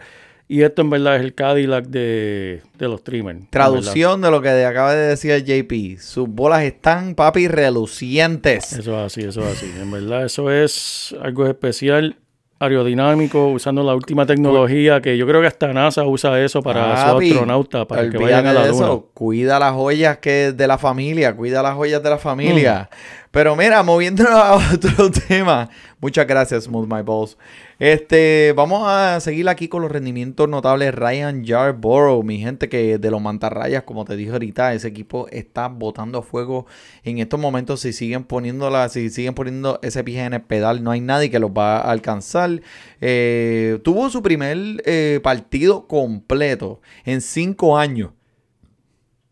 [0.47, 3.39] Y esto en verdad es el Cadillac de, de los trimmers.
[3.39, 5.99] en Traducción de lo que acaba de decir el JP.
[5.99, 8.71] Sus bolas están, papi, relucientes.
[8.71, 9.73] Eso es así, eso es así.
[9.81, 12.17] En verdad, eso es algo especial.
[12.59, 17.29] Aerodinámico, usando la última tecnología, que yo creo que hasta NASA usa eso para Papi,
[17.29, 18.85] sus astronautas, para que vayan a la luna.
[18.85, 19.09] eso.
[19.13, 22.89] Cuida las joyas que de la familia, cuida las joyas de la familia.
[22.91, 22.95] Mm.
[23.31, 25.69] Pero mira, moviéndonos a otro tema.
[25.99, 27.37] Muchas gracias, Smooth My Balls.
[27.79, 33.11] Este, vamos a seguir aquí con los rendimientos notables Ryan Yarborough, mi gente que de
[33.11, 36.65] los mantarrayas, como te dije ahorita, ese equipo está botando fuego
[37.03, 37.81] en estos momentos.
[37.81, 41.37] Si siguen poniéndola, si siguen poniendo ese pie en el pedal, no hay nadie que
[41.37, 42.61] los va a alcanzar.
[42.99, 48.11] Eh, tuvo su primer eh, partido completo en cinco años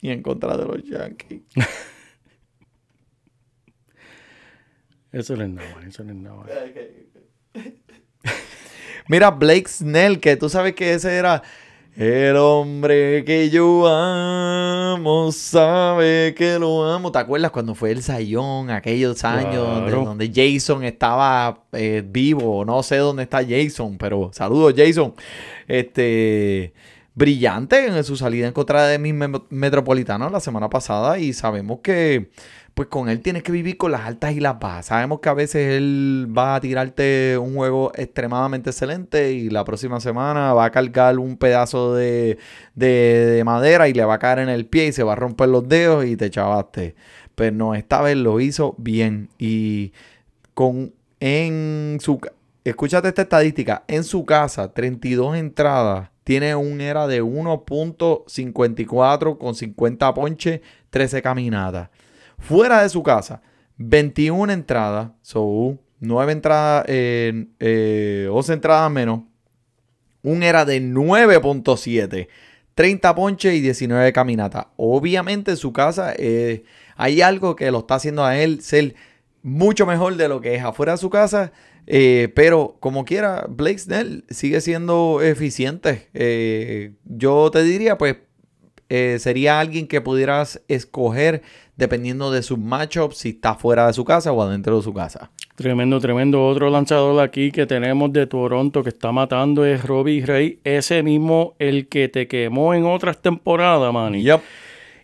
[0.02, 1.42] y en contra de los Yankees.
[5.12, 6.46] Eso no es nada, eso no es nada.
[9.08, 11.44] Mira, Blake Snell, que tú sabes que ese era
[11.96, 17.12] el hombre que yo amo, sabe que lo amo.
[17.12, 20.06] ¿Te acuerdas cuando fue el Sayón, aquellos años donde, Claro.
[20.06, 22.66] donde Jason estaba eh, vivo?
[22.66, 25.14] No sé dónde está Jason, pero saludos, Jason.
[25.68, 26.74] Este.
[27.18, 31.80] Brillante en su salida en contra de mis me- metropolitanos la semana pasada y sabemos
[31.82, 32.30] que
[32.76, 34.88] pues con él tienes que vivir con las altas y las bajas.
[34.88, 40.00] Sabemos que a veces él va a tirarte un juego extremadamente excelente y la próxima
[40.02, 42.38] semana va a cargar un pedazo de,
[42.76, 42.88] de-
[43.38, 45.48] de madera y le va a caer en el pie y se va a romper
[45.50, 46.96] los dedos y te chavaste.
[47.36, 49.94] Pero no, esta vez lo hizo bien y
[50.54, 52.20] con en su
[52.66, 60.14] escúchate esta estadística, en su casa 32 entradas, tiene un era de 1.54 con 50
[60.14, 60.60] ponches,
[60.90, 61.90] 13 caminadas.
[62.48, 63.42] Fuera de su casa,
[63.78, 69.22] 21 entradas, so 9 entradas, eh, eh, 11 entradas menos.
[70.22, 72.28] Un era de 9.7,
[72.76, 74.68] 30 ponches y 19 caminatas.
[74.76, 76.64] Obviamente en su casa eh,
[76.96, 78.96] hay algo que lo está haciendo a él ser
[79.42, 81.52] mucho mejor de lo que es afuera de su casa.
[81.88, 86.10] eh, pero como quiera, Blake Snell sigue siendo eficiente.
[86.14, 88.18] Eh, yo te diría, pues,
[88.90, 91.42] eh, sería alguien que pudieras escoger
[91.76, 95.32] dependiendo de sus matchups, si está fuera de su casa o adentro de su casa.
[95.56, 96.46] Tremendo, tremendo.
[96.46, 100.60] Otro lanzador aquí que tenemos de Toronto que está matando es Robbie Ray.
[100.64, 104.24] Ese mismo, el que te quemó en otras temporadas, Manny.
[104.24, 104.42] Yep.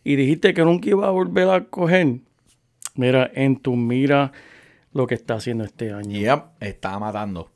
[0.03, 2.19] Y dijiste que nunca iba a volver a coger.
[2.95, 4.31] Mira, en tu mira
[4.93, 6.19] lo que está haciendo este año.
[6.19, 7.49] Yep, está matando.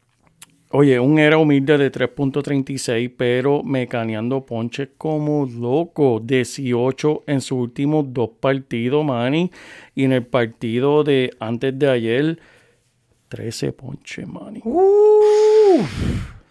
[0.77, 6.19] Oye, un era humilde de 3.36, pero mecaneando ponches como loco.
[6.21, 9.49] 18 en sus últimos dos partidos, Manny.
[9.95, 12.39] Y en el partido de antes de ayer,
[13.29, 14.61] 13 ponches, Manny.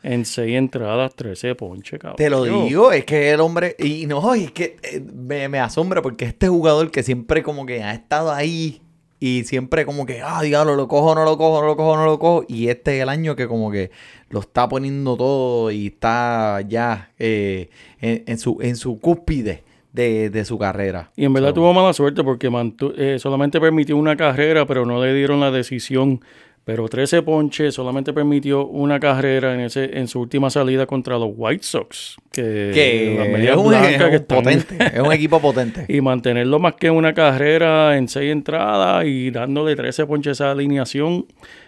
[0.02, 2.16] En 6 entradas, 13 ponches, cabrón.
[2.16, 6.00] Te lo digo, es que el hombre, y no, es que eh, me, me asombra
[6.00, 8.80] porque este jugador que siempre como que ha estado ahí
[9.26, 12.04] y siempre como que, ah, diablo, lo cojo, no lo cojo, no lo cojo, no
[12.04, 13.90] lo cojo, y este es el año que como que
[14.28, 20.28] lo está poniendo todo y está ya eh, en, en su, en su cúspide de,
[20.30, 21.10] de su carrera.
[21.16, 24.84] Y en verdad So, tuvo mala suerte porque mantu- eh, solamente permitió una carrera, pero
[24.84, 26.20] no le dieron la decisión.
[26.64, 31.30] Pero 13 ponches, solamente permitió una carrera en ese en su última salida contra los
[31.36, 32.16] White Sox.
[32.32, 35.84] Que, que es un, es que están- potente, es un equipo potente.
[35.88, 40.50] Y mantenerlo más que una carrera en seis entradas y dándole 13 ponches a esa
[40.52, 41.26] alineación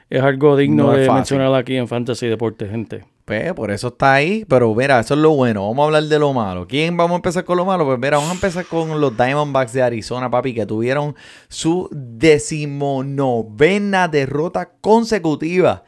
[0.09, 3.05] es algo digno No de mencionar aquí en Fantasy Deporte, gente.
[3.25, 5.66] Pues por eso está ahí, pero mira, eso es lo bueno.
[5.66, 6.69] Vamos a hablar de lo malo.
[6.69, 7.85] ¿Quién vamos a empezar con lo malo?
[7.85, 11.16] Pues mira, vamos a empezar con los Diamondbacks de Arizona, papi, que tuvieron
[11.49, 15.83] su decimonovena derrota consecutiva.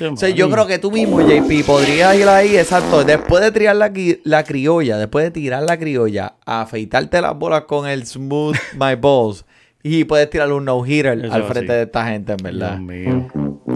[0.00, 3.74] O sea, yo creo que tú mismo, JP, podrías ir ahí, exacto, después de tirar
[3.74, 3.92] la,
[4.22, 9.44] la criolla, después de tirar la criolla, afeitarte las bolas con el Smooth My Balls
[9.96, 12.78] y puedes tirarle un no-hitter al frente de esta gente, en verdad.
[12.78, 13.28] Dios mío.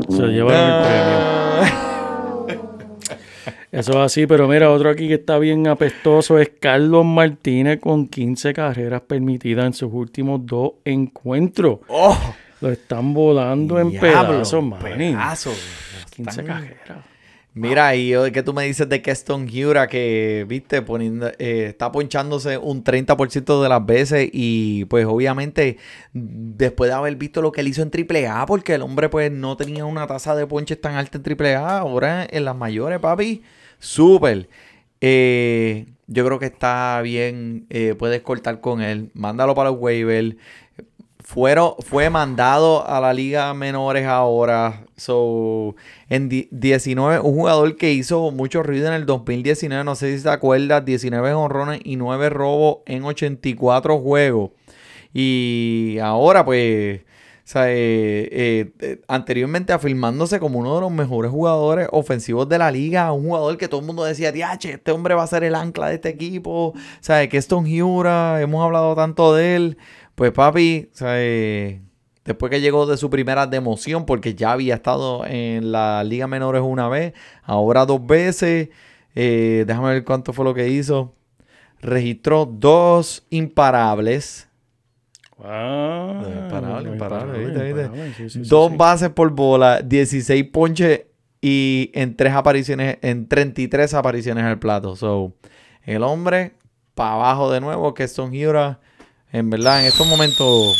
[0.08, 1.18] Se llevaron el premio.
[1.18, 1.78] Ah.
[3.72, 8.06] Eso es así, pero mira, otro aquí que está bien apestoso es Carlos Martínez con
[8.06, 11.78] 15 carreras permitidas en sus últimos dos encuentros.
[11.88, 12.18] ¡Oh!
[12.60, 15.12] Lo están volando en pedazos, maní.
[15.12, 15.58] pedazos.
[16.14, 16.98] 15 Están- carreras.
[17.54, 22.56] Mira, y ¿qué tú me dices de Keston Hura que, viste, poniendo, eh, está ponchándose
[22.56, 25.76] un 30% de las veces y pues obviamente
[26.14, 29.58] después de haber visto lo que él hizo en AAA, porque el hombre pues no
[29.58, 33.42] tenía una tasa de ponches tan alta en AAA, ahora en las mayores, papi,
[33.78, 34.48] súper.
[35.02, 40.36] Eh, yo creo que está bien, eh, puedes cortar con él, mándalo para los waivers.
[41.32, 44.84] Fueron, fue mandado a la liga menores ahora.
[44.96, 45.74] So,
[46.10, 50.22] en di- 19, un jugador que hizo mucho ruido en el 2019, no sé si
[50.22, 54.50] te acuerdas, 19 honrones y 9 robos en 84 juegos.
[55.14, 57.00] Y ahora pues
[57.44, 62.70] sea, eh, eh, eh, anteriormente afirmándose como uno de los mejores jugadores ofensivos de la
[62.70, 65.54] liga, un jugador que todo el mundo decía, diache, este hombre va a ser el
[65.54, 69.76] ancla de este equipo, o sea, que Stone Hura, hemos hablado tanto de él,
[70.14, 71.80] pues papi, o sea, eh,
[72.24, 76.62] después que llegó de su primera democión, porque ya había estado en la liga menores
[76.62, 78.68] una vez, ahora dos veces,
[79.14, 81.14] eh, déjame ver cuánto fue lo que hizo,
[81.80, 84.48] registró dos imparables,
[85.44, 87.64] Ah, Imparable, imparable, ¿viste?
[87.64, 87.80] ¿viste?
[87.82, 88.76] imparable, sí, sí, sí, Dos sí.
[88.76, 91.06] bases por bola, 16 ponches
[91.40, 94.94] y en tres apariciones, en 33 apariciones al plato.
[94.94, 95.32] So,
[95.82, 96.52] el hombre
[96.94, 98.78] para abajo de nuevo, que son Hura.
[99.32, 100.76] En verdad, en estos momentos,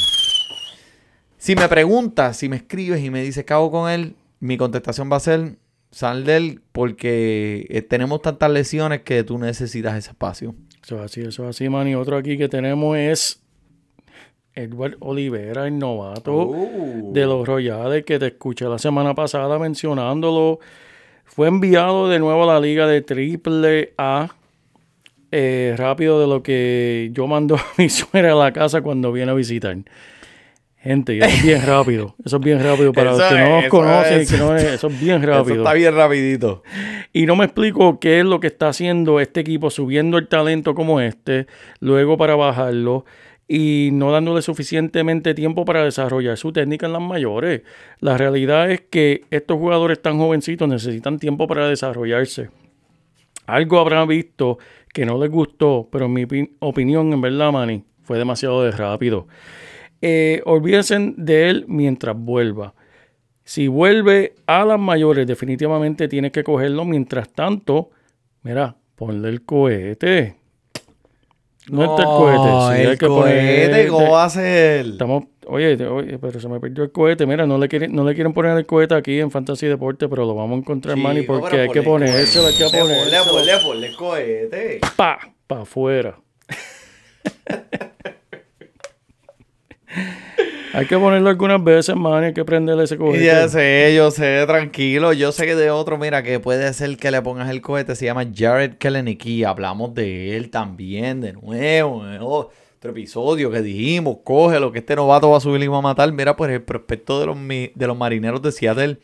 [1.38, 5.10] si me preguntas, si me escribes y me dices qué hago con él, mi contestación
[5.10, 5.56] va a ser
[5.90, 10.54] sal de él porque eh, tenemos tantas lesiones que tú necesitas ese espacio.
[10.82, 11.88] Eso es así, eso es así, man.
[11.88, 13.40] Y otro aquí que tenemos es
[14.54, 17.12] Edward Olivera, el novato Uh.
[17.12, 20.58] de los Royales, que te escuché la semana pasada mencionándolo.
[21.24, 24.34] Fue enviado de nuevo a la liga de Triple A.
[25.32, 29.32] eh, rápido de lo que yo mando a mi suegra a la casa cuando viene
[29.32, 29.76] a visitar.
[30.78, 32.14] Gente, eso es bien rápido.
[32.24, 34.20] Eso es bien rápido para Eso los que no nos eso conocen.
[34.20, 34.30] es.
[34.32, 35.56] que no es- eso es bien Eso rápido.
[35.58, 36.62] está bien rapidito.
[37.12, 40.74] Y no me explico qué es lo que está haciendo este equipo subiendo el talento
[40.74, 41.46] como este,
[41.80, 43.04] luego para bajarlo
[43.46, 47.62] y no dándole suficientemente tiempo para desarrollar su técnica en las mayores.
[48.00, 52.48] La realidad es que estos jugadores tan jovencitos necesitan tiempo para desarrollarse.
[53.46, 54.58] Algo habrán visto
[54.92, 58.70] que no les gustó, pero en mi opi- opinión, en verdad, Manny, fue demasiado de
[58.70, 59.26] rápido.
[60.00, 62.74] Eh, olvídense de él mientras vuelva.
[63.44, 66.84] Si vuelve a las mayores, definitivamente tienes que cogerlo.
[66.84, 67.90] Mientras tanto,
[68.42, 70.36] mira, ponle el cohete.
[71.70, 72.82] No está el cohete.
[72.82, 74.86] El hay que cohete, poner- ¿cómo va a ser?
[74.86, 77.24] Estamos, oye, oye, pero se me perdió el cohete.
[77.26, 80.24] Mira, no le quieren, no le quieren poner el cohete aquí en Fantasy Deporte, pero
[80.26, 83.32] lo vamos a encontrar, Manny, porque hay que ponérselo, hay que cohete, ponle, ponérselo.
[83.32, 84.80] ponle, ponle cohete.
[84.96, 86.18] pa, pa afuera.
[90.72, 93.24] hay que ponerlo algunas veces, man, hay que prenderle ese cohete.
[93.24, 95.12] Ya sé, yo sé, tranquilo.
[95.12, 98.06] Yo sé que de otro, mira, que puede ser que le pongas el cohete, se
[98.06, 99.44] llama Jared Kelenicky.
[99.44, 105.36] Hablamos de él también, de nuevo, otro episodio que dijimos, cógelo, que este novato va
[105.36, 106.10] a subir y va a matar.
[106.12, 108.98] Mira, pues el prospecto de los, de los marineros de Seattle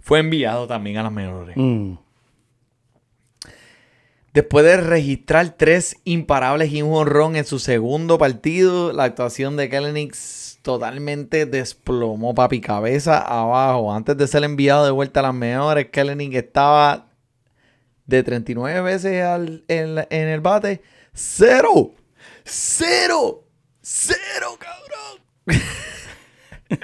[0.00, 1.56] fue enviado también a las menores.
[1.56, 1.94] Mm.
[4.34, 9.68] Después de registrar tres imparables y un honrón en su segundo partido, la actuación de
[9.70, 13.94] Kellenix totalmente desplomó papi cabeza abajo.
[13.94, 17.12] Antes de ser enviado de vuelta a las mejores, Kellenix estaba
[18.06, 20.82] de 39 veces al- en, el bate.
[21.12, 21.94] ¡Cero!
[22.44, 23.44] ¡Cero!
[23.82, 25.22] ¡Cero, cabrón!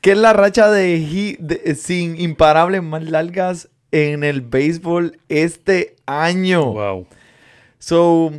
[0.00, 6.72] que es la racha de, de- sin imparables más largas en el béisbol este año.
[6.72, 7.06] Wow.
[7.78, 8.30] So,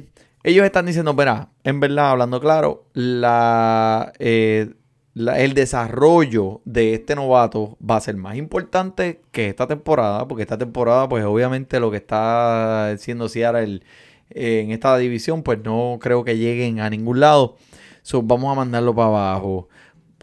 [0.43, 4.73] ellos están diciendo, verá, en verdad, hablando claro, la, eh,
[5.13, 10.43] la- el desarrollo de este novato va a ser más importante que esta temporada, porque
[10.43, 13.81] esta temporada, pues obviamente lo que está haciendo Seattle
[14.29, 17.55] eh, en esta división, pues no creo que lleguen a ningún lado.
[18.03, 19.69] So, vamos a mandarlo para abajo.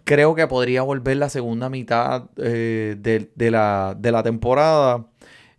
[0.05, 5.07] Creo que podría volver la segunda mitad eh, de, de la, de la temporada.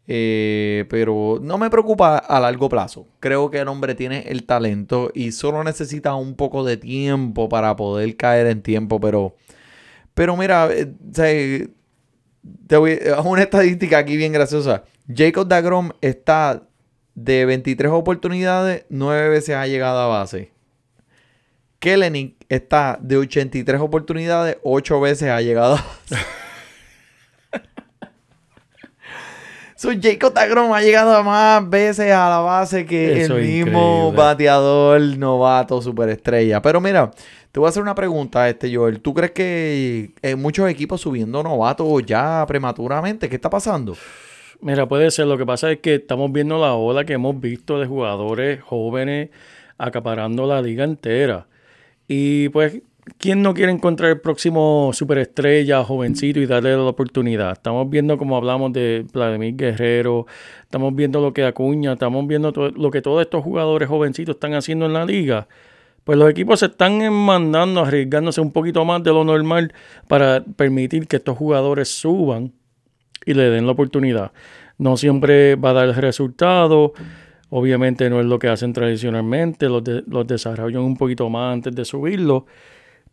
[0.08, 3.08] Eh, pero no me preocupa a largo plazo.
[3.20, 7.76] Creo que el hombre tiene el talento y solo necesita un poco de tiempo para
[7.76, 8.99] poder caer en tiempo.
[8.99, 9.36] Pero,
[10.14, 11.68] pero mira, eh, eh,
[12.68, 14.84] te voy a una estadística aquí bien graciosa.
[15.14, 16.68] Jacob Dagrom está
[17.16, 20.51] de 23 oportunidades, 9 veces ha llegado a base.
[21.80, 26.26] Kellenic está de 83 oportunidades, 8 veces ha llegado a base.
[29.86, 34.08] So, Jacob Dagrom ha llegado a más veces a la base que Eso el mismo
[34.08, 34.18] increíble.
[34.18, 36.60] bateador novato superestrella.
[36.60, 37.12] Pero mira,
[37.52, 39.00] te voy a hacer una pregunta, este Joel.
[39.00, 43.30] ¿Tú crees que hay muchos equipos subiendo novatos ya prematuramente?
[43.30, 43.96] ¿Qué está pasando?
[44.60, 45.28] Mira, puede ser.
[45.28, 49.30] Lo que pasa es que estamos viendo la ola que hemos visto de jugadores jóvenes
[49.78, 51.46] acaparando la liga entera.
[52.08, 52.82] Y pues,
[53.18, 57.51] ¿quién no quiere encontrar el próximo superestrella, jovencito y darle la oportunidad?
[57.53, 60.26] Estamos viendo como hablamos de Vladimir Guerrero,
[60.64, 64.86] estamos viendo lo que Acuña, estamos viendo lo que todos estos jugadores jovencitos están haciendo
[64.86, 65.47] en la liga.
[66.03, 69.74] Pues los equipos se están mandando, arriesgándose un poquito más de lo normal
[70.08, 72.53] para permitir que estos jugadores suban
[73.26, 74.32] y le den la oportunidad.
[74.78, 76.93] No siempre va a dar el resultado.
[77.49, 79.68] Obviamente no es lo que hacen tradicionalmente.
[79.68, 82.45] Los, de- los desarrollan un poquito más antes de subirlo.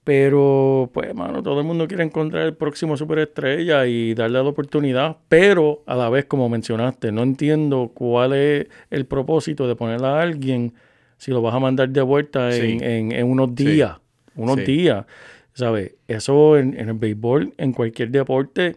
[0.05, 5.19] Pero, pues, mano, todo el mundo quiere encontrar el próximo superestrella y darle la oportunidad.
[5.29, 10.21] Pero, a la vez, como mencionaste, no entiendo cuál es el propósito de poner a
[10.21, 10.75] alguien
[11.19, 12.85] si lo vas a mandar de vuelta en, Sí.
[12.85, 13.65] en- en unos Sí.
[13.65, 13.99] días.
[14.35, 14.63] Unos Sí.
[14.65, 15.07] días.
[15.55, 15.95] ¿Sabes?
[16.09, 18.77] Eso en, en el béisbol, en cualquier deporte,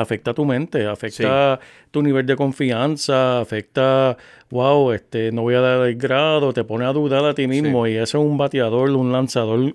[0.00, 1.58] afecta tu mente, afecta
[1.90, 4.16] tu nivel de confianza, afecta,
[4.50, 7.86] wow, este, no voy a dar el grado, te pone a dudar a ti mismo
[7.86, 9.74] y eso es un bateador, un lanzador.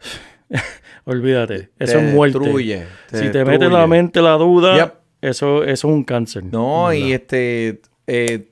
[1.04, 2.38] Olvídate, eso Te es muerte.
[2.38, 4.94] destruye, te si te mete en la mente la duda, Yep.
[5.22, 6.44] eso, eso es un cáncer.
[6.44, 6.98] No, ¿verdad?
[7.06, 7.80] y este.
[8.06, 8.48] eh,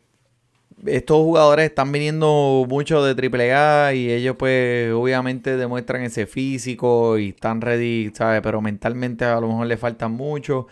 [0.87, 7.29] estos jugadores están viniendo mucho de AAA y ellos, pues, obviamente demuestran ese físico y
[7.29, 8.41] están ready, ¿sabes?
[8.41, 10.69] Pero mentalmente a lo mejor le faltan mucho.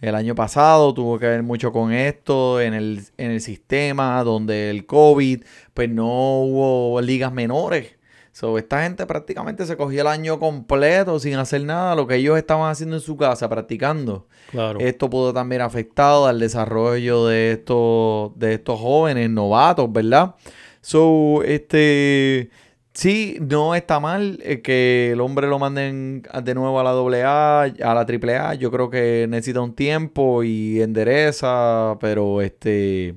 [0.00, 4.70] El año pasado tuvo que ver mucho con esto en el, en el sistema, donde
[4.70, 5.42] el COVID,
[5.74, 7.98] pues no hubo ligas menores.
[8.38, 12.38] So, esta gente prácticamente se cogió el año completo sin hacer nada, lo que ellos
[12.38, 14.28] estaban haciendo en su casa, practicando.
[14.52, 14.78] Claro.
[14.78, 20.36] Esto pudo también afectado al desarrollo de estos, de estos jóvenes novatos, ¿verdad?
[20.80, 22.50] So, este,
[22.98, 27.62] sí, no está mal eh, que el hombre lo manden de nuevo a la AA,
[27.62, 28.54] a la AAA.
[28.54, 33.16] Yo creo que necesita un tiempo y endereza, pero este,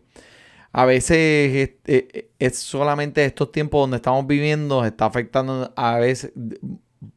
[0.72, 6.32] a veces es, es- es solamente estos tiempos donde estamos viviendo, está afectando a veces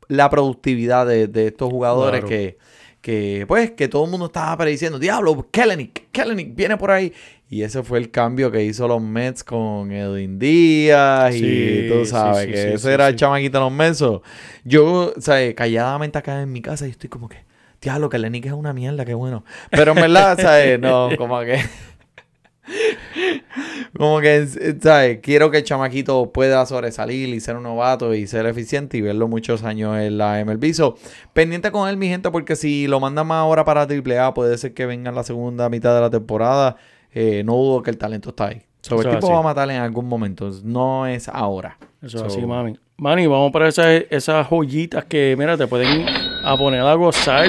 [0.08, 2.28] la productividad de, de estos jugadores Claro.
[2.28, 2.58] que,
[3.00, 7.12] que, pues, que todo el mundo estaba prediciendo, diablo, Kellenic, Kellenic viene por ahí.
[7.55, 12.05] Y ese fue el cambio que hizo los Mets con Edwin Díaz Sí, y tú
[12.05, 14.05] sabes sí, que sí, ese sí, era el chamaquito de los Mets.
[14.64, 17.44] Yo, o sea, calladamente acá en mi casa y estoy como que,
[17.80, 19.44] diablo, Kellenic es una mierda, qué bueno.
[19.70, 20.80] Pero en verdad, ¿sabes?
[20.80, 21.61] No, como que...
[23.96, 24.48] Como que,
[24.82, 25.20] ¿sabes?
[25.22, 29.28] Quiero que el chamaquito pueda sobresalir y ser un novato y ser eficiente y verlo
[29.28, 30.74] muchos años en la MLB.
[30.74, 30.96] So,
[31.32, 34.74] pendiente con él, mi gente, porque si lo mandan más ahora para AAA, puede ser
[34.74, 36.78] que venga en la segunda mitad de la temporada.
[37.14, 38.62] Eh, no dudo que el talento está ahí.
[38.80, 39.32] So, el tipo así.
[39.32, 40.50] va a matar en algún momento.
[40.62, 41.78] No es ahora.
[42.02, 42.76] Eso So, es así, mami.
[42.96, 46.06] Manny, vamos para esas, esas joyitas que, mira, te pueden
[46.44, 47.48] a poner a gozar.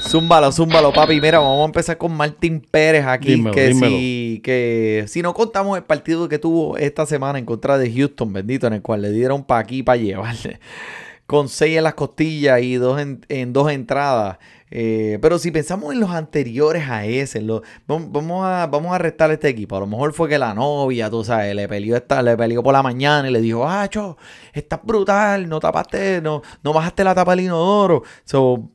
[0.00, 1.20] Zúmbalo, zúmbalo, papi.
[1.20, 3.32] Mira, vamos a empezar con Martín Pérez aquí.
[3.32, 3.96] Dímelo, que, dímelo.
[3.96, 8.32] Si, que si no contamos el partido que tuvo esta semana en contra de Houston,
[8.32, 10.60] bendito, en el cual le dieron para aquí para llevarle.
[11.26, 14.38] Con seis en las costillas y dos en, en dos entradas.
[14.76, 18.98] Eh, pero si pensamos en los anteriores a ese, los- vam- vamos, a, vamos a
[18.98, 19.76] restar este equipo.
[19.76, 22.72] A lo mejor fue que la novia, tú sabes, le peleó, esta, le peleó por
[22.72, 24.16] la mañana y le dijo, ah, cho,
[24.52, 28.02] estás brutal, no tapaste, no, no bajaste la tapa del inodoro.
[28.24, 28.68] So,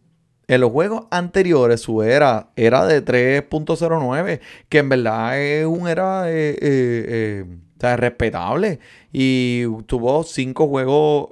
[0.48, 4.40] en los juegos anteriores su era era de 3.09,
[4.70, 7.46] que en verdad es un era eh, eh,
[7.82, 8.80] eh, respetable.
[9.12, 11.30] Y tuvo cinco juegos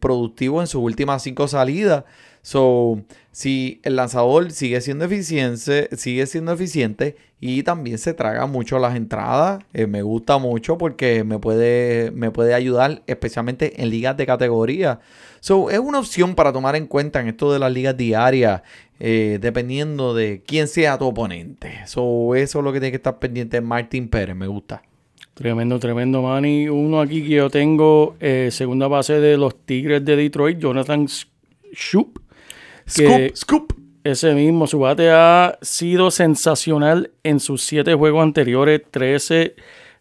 [0.00, 2.04] productivos en sus últimas cinco salidas.
[2.42, 3.02] So,
[3.36, 8.96] si el lanzador sigue siendo eficiente, sigue siendo eficiente y también se traga mucho las
[8.96, 14.24] entradas, eh, me gusta mucho porque me puede, me puede ayudar, especialmente en ligas de
[14.24, 15.00] categoría.
[15.40, 18.62] So, es una opción para tomar en cuenta en esto de las ligas diarias,
[19.00, 21.80] eh, dependiendo de quién sea tu oponente.
[21.84, 24.82] So, eso es lo que tiene que estar pendiente Martín Pérez, me gusta.
[25.34, 26.70] Tremendo, tremendo, Manny.
[26.70, 31.06] Uno aquí que yo tengo, eh, segunda base de los Tigres de Detroit, Jonathan
[32.88, 33.08] Scoop.
[33.08, 33.72] Scoop, scoop.
[34.04, 39.56] Ese mismo, su bate ha sido sensacional en sus siete juegos anteriores, 13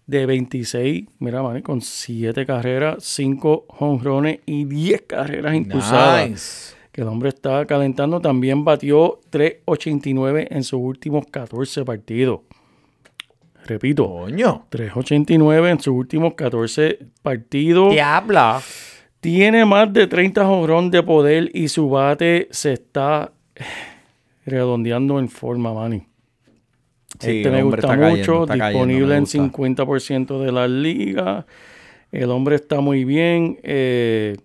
[0.06, 6.30] de 26, mira, Manny, con siete carreras, cinco jonrones y 10 carreras impulsadas.
[6.30, 6.76] Nice.
[6.92, 8.22] Que el hombre está calentando.
[8.22, 12.42] También batió 3.89 en sus últimos 14 partidos.
[13.66, 14.68] Repito, Coño.
[14.70, 17.92] 3.89 en sus últimos 14 partidos.
[17.92, 18.62] Diabla.
[19.26, 23.32] Tiene más de 30 jonrón de poder y su bate se está
[24.46, 26.04] redondeando en forma, Manny.
[27.20, 29.40] Sí, este me gusta mucho, cayendo, disponible en gusta.
[29.40, 31.44] 50% de la liga.
[32.12, 33.58] El hombre está muy bien.
[33.64, 34.38] Eh,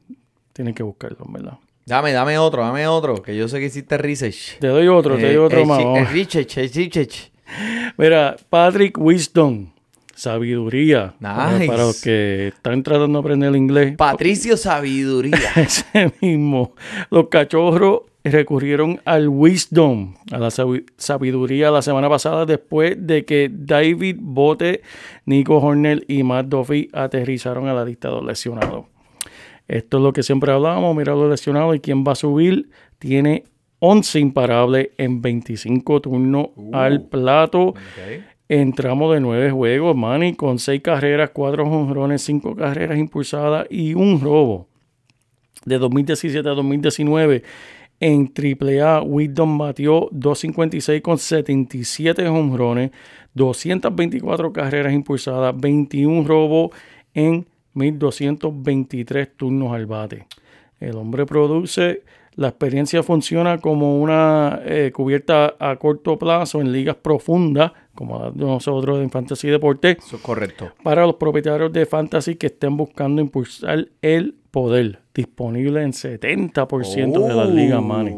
[0.54, 1.58] tienen que buscarlo, ¿verdad?
[1.84, 4.60] Dame, dame otro, dame otro, que yo sé que hiciste research.
[4.60, 5.80] Te doy otro, te doy Eh, otro eh, más.
[6.14, 7.08] eh, eh.
[7.98, 9.72] Mira, Patrick Wisdom,
[10.20, 11.14] sabiduría.
[11.20, 11.66] Para- Nice.
[11.66, 13.96] Para los que están tratando de aprender el inglés.
[13.96, 15.38] Patricio Sabiduría.
[15.56, 16.74] Ese mismo.
[17.10, 23.50] Los cachorros recurrieron al wisdom, a la sabi- sabiduría la semana pasada después de que
[23.50, 24.82] David Bote,
[25.24, 28.84] Nico Hornell y Matt Duffy aterrizaron a la lista de los lesionados.
[29.68, 32.68] Esto es lo que siempre hablábamos, mira los lesionados y quién va a subir.
[32.98, 33.44] Tiene
[33.78, 37.72] 11 imparables en 25 turnos al plato.
[38.52, 44.20] Entramos de nueve juegos, Manny, con seis carreras, cuatro jonrones, cinco carreras impulsadas y un
[44.20, 44.66] robo.
[45.64, 47.44] de 2017 a 2019.
[48.00, 52.90] En AAA, Wisdom batió 256 con 77 jonrones,
[53.34, 56.70] 224 carreras impulsadas, 21 robos
[57.14, 60.26] en 1223 turnos al bate.
[60.80, 62.02] El hombre produce,
[62.34, 68.98] la experiencia funciona como una eh, cubierta a corto plazo en ligas profundas, como nosotros
[69.00, 70.72] en Fantasy Deporte, Eso es correcto.
[70.82, 75.00] para los propietarios de Fantasy que estén buscando impulsar el poder.
[75.14, 78.14] Disponible en 70% de las ligas, Manny.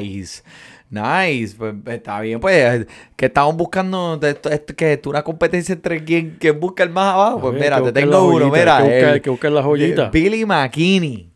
[0.00, 0.42] Nice.
[0.88, 1.54] Nice.
[1.58, 2.86] Pues está bien, pues.
[3.16, 6.88] Que estamos buscando de esto, esto- que es una competencia entre quién, quién busca el
[6.90, 7.40] más abajo.
[7.42, 8.78] Pues mira, te tengo uno, joyita, mira.
[8.78, 10.08] que buscar- el- que buscar la joyita.
[10.10, 11.30] Billy McKinney.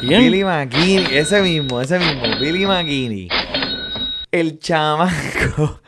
[0.00, 0.20] ¿Quién?
[0.22, 3.28] Billy McKinney, ese mismo, ese mismo, Billy McKinney.
[4.32, 5.80] El chamaco.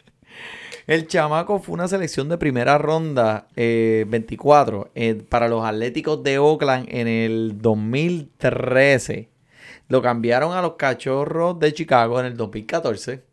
[0.86, 6.38] El chamaco fue una selección de primera ronda, eh, 24, eh, para los Atléticos de
[6.38, 9.28] Oakland en el 2013.
[9.88, 13.24] Lo cambiaron a los Cachorros de Chicago en el 2014.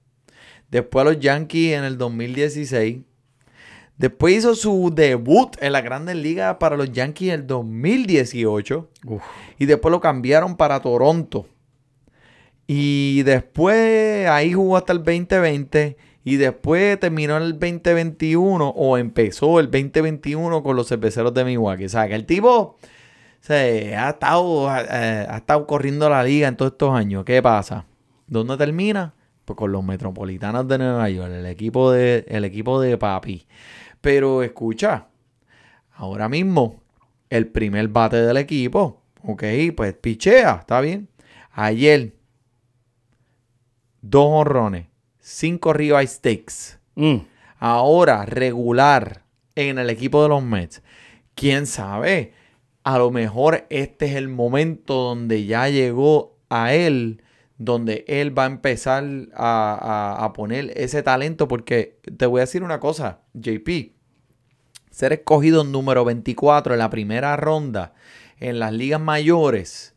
[0.71, 3.01] Después a los Yankees en el 2016.
[3.99, 8.89] Después hizo su debut en la Grandes Ligas para los Yankees en el 2018.
[9.05, 9.21] Uf.
[9.59, 11.45] Y después lo cambiaron para Toronto.
[12.65, 15.97] Y después ahí jugó hasta el 2020.
[16.24, 21.86] Y después terminó el 2021 o empezó el 2021 con los cerveceros de Milwaukee.
[21.86, 22.78] O sea, que el tipo
[23.41, 27.26] se ha, estado, ha estado corriendo la liga en todos estos años.
[27.26, 27.86] ¿Qué pasa?
[28.28, 29.13] ¿Dónde termina?
[29.43, 33.45] Pues con los Metropolitanos de Nueva York, el equipo de, el equipo de papi.
[33.99, 35.07] Pero escucha,
[35.93, 36.82] ahora mismo,
[37.30, 39.43] el primer bate del equipo, ok,
[39.76, 41.09] pues pichea, está bien.
[41.51, 42.13] Ayer,
[44.01, 44.88] dos honrones,
[45.24, 46.78] cinco ribeye stakes.
[46.95, 47.19] Mm.
[47.59, 49.24] Ahora, regular
[49.55, 50.84] en el equipo de los Mets.
[51.34, 52.34] ¿Quién sabe?
[52.84, 57.24] A lo mejor este es el momento donde ya llegó a él,
[57.57, 61.47] donde él va a empezar a, a- a poner ese talento.
[61.47, 63.93] Porque te voy a decir una cosa, JP.
[64.91, 67.93] Ser escogido número 24 en la primera ronda
[68.39, 69.95] en las ligas mayores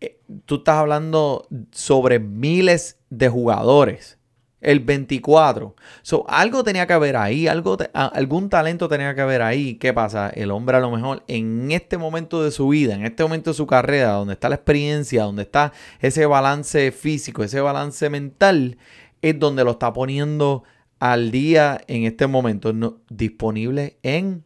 [0.00, 4.18] eh, tú estás hablando sobre miles de jugadores.
[4.60, 5.76] El 24.
[6.02, 9.74] So, algo tenía que haber ahí, algo te- algún talento tenía que haber ahí.
[9.76, 10.30] ¿Qué pasa?
[10.30, 13.54] El hombre a lo mejor en este momento de su vida, en este momento de
[13.54, 18.78] su carrera, donde está la experiencia, donde está ese balance físico, ese balance mental,
[19.22, 20.64] es donde lo está poniendo
[21.00, 22.72] al día en este momento.
[22.72, 24.42] No- disponible en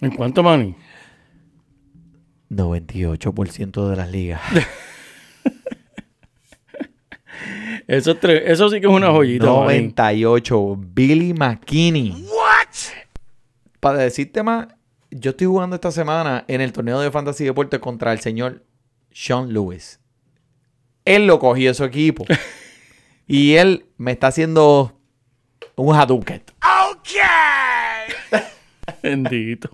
[0.00, 0.74] ¿En cuánto, Manny?
[2.50, 4.40] 98% de las ligas.
[7.86, 9.92] Eso, es tre- eso sí que es una joyita, Manny.
[9.92, 10.76] 98.
[10.92, 12.26] Billy McKinney.
[13.80, 14.66] Para decirte más,
[15.10, 18.64] yo estoy jugando esta semana en el torneo de Fantasy Deportes contra el señor
[19.12, 20.00] Sean Lewis.
[21.04, 22.24] Él lo cogió su equipo.
[23.28, 24.98] y él me está haciendo
[25.76, 26.42] un Hadouken.
[29.02, 29.70] Bendito.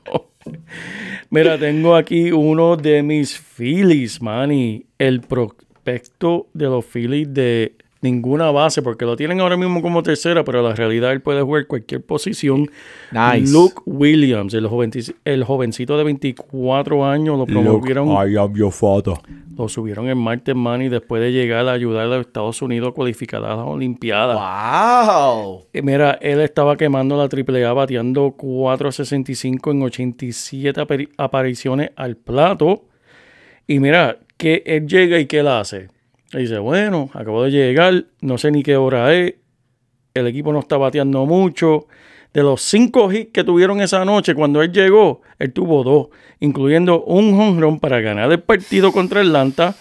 [1.30, 4.84] Mira, tengo aquí uno de mis Phillies, Manny.
[4.98, 10.44] El prospecto de los Phillies de ninguna base, porque lo tienen ahora mismo como tercera,
[10.44, 12.68] pero la realidad él puede jugar cualquier posición.
[13.12, 13.50] Nice.
[13.52, 19.14] Luke Williams, el, jovenci- el jovencito de 24 años, lo promovieron, I am your father.
[19.56, 22.92] lo subieron en martes, Manny, después de llegar a ayudar a los Estados Unidos a
[22.92, 24.36] cualificar a las Olimpiadas.
[24.36, 25.66] Wow.
[25.82, 32.84] Mira, él estaba quemando la AAA bateando 4.65 en 87 apari- apariciones al plato.
[33.66, 35.88] Y mira, que él llega y ¿qué él hace?
[36.32, 39.34] Él dice, bueno, acabo de llegar, no sé ni qué hora es,
[40.14, 41.86] el equipo no está bateando mucho.
[42.32, 46.08] De los cinco hits que tuvieron esa noche, cuando él llegó, él tuvo dos,
[46.40, 49.74] incluyendo un home para ganar el partido contra Atlanta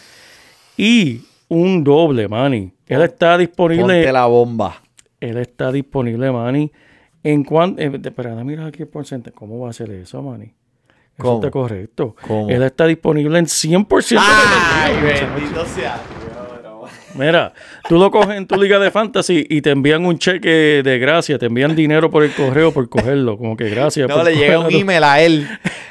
[0.75, 2.73] y un doble, Manny.
[2.87, 3.83] Él está disponible.
[3.83, 4.81] Ponte la bomba.
[5.21, 6.71] Él está disponible, Manny.
[7.23, 7.81] En cuanto.
[7.81, 9.33] Eh, espera, mira aquí el porcentaje.
[9.33, 10.45] ¿Cómo va a ser eso, Manny?
[10.45, 10.53] Eso
[11.17, 11.35] ¿Cómo?
[11.35, 12.15] está correcto.
[12.27, 12.49] ¿Cómo?
[12.49, 16.01] Él está disponible en 100% de Ay, bendito sea.
[17.15, 17.53] Mira,
[17.87, 21.37] tú lo coges en tu liga de fantasy y te envían un cheque de gracia,
[21.37, 23.37] te envían dinero por el correo por cogerlo.
[23.37, 24.07] Como que gracias.
[24.07, 25.47] No, por le llega un email a él.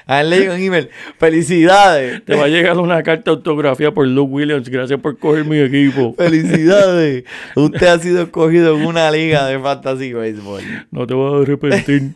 [0.06, 0.88] A él le llega un email.
[1.18, 2.24] Felicidades.
[2.24, 4.68] Te va a llegar una carta autografía por Luke Williams.
[4.68, 6.14] Gracias por coger mi equipo.
[6.16, 7.24] Felicidades.
[7.54, 10.62] Usted ha sido escogido en una liga de fantasy baseball.
[10.90, 12.12] No te vas a arrepentir.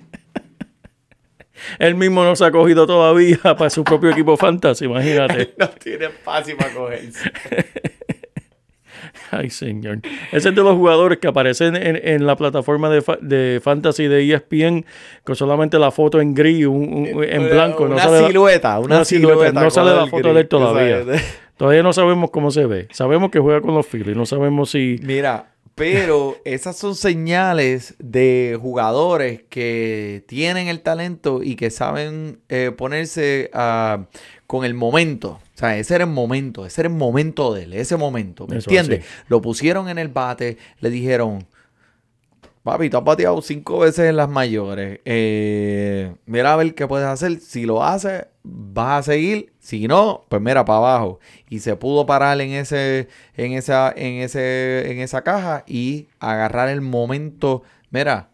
[1.80, 5.54] Él mismo no se ha cogido todavía para su propio equipo fantasy, imagínate.
[5.58, 7.30] No tiene espacio para cogerse.
[9.32, 10.00] Ay, señor.
[10.32, 14.08] Ese es de los jugadores que aparecen en, en la plataforma de, fa- de Fantasy
[14.08, 14.84] de ESPN
[15.24, 17.86] con solamente la foto en gris, un- un- en blanco.
[17.88, 19.60] no una la- silueta, una, una silueta, silueta.
[19.62, 20.98] no sale la foto gris, de él todavía.
[21.56, 22.88] Todavía no sabemos cómo se ve.
[22.90, 24.16] Sabemos que juega con los Phillies.
[24.16, 24.98] No sabemos si...
[25.02, 25.46] Mira,
[25.80, 33.50] pero esas son señales de jugadores que tienen el talento y que saben eh, ponerse
[33.54, 34.04] ah,
[34.46, 35.40] con el momento.
[35.54, 38.46] O sea, ese era el momento, ese era el momento de él, ese momento.
[38.46, 39.06] ¿Me Eso entiendes?
[39.28, 41.46] Lo pusieron en el bate, le dijeron,
[42.62, 45.00] papi, tú has bateado cinco veces en las mayores.
[45.06, 47.40] eh, mira a ver qué puedes hacer.
[47.40, 49.52] Si lo haces, vas a seguir.
[49.58, 51.20] Si no, pues mira para abajo.
[51.48, 56.68] Y se pudo parar en ese, en esa, en ese, en esa caja y agarrar
[56.68, 57.62] el momento.
[57.90, 58.30] Mira,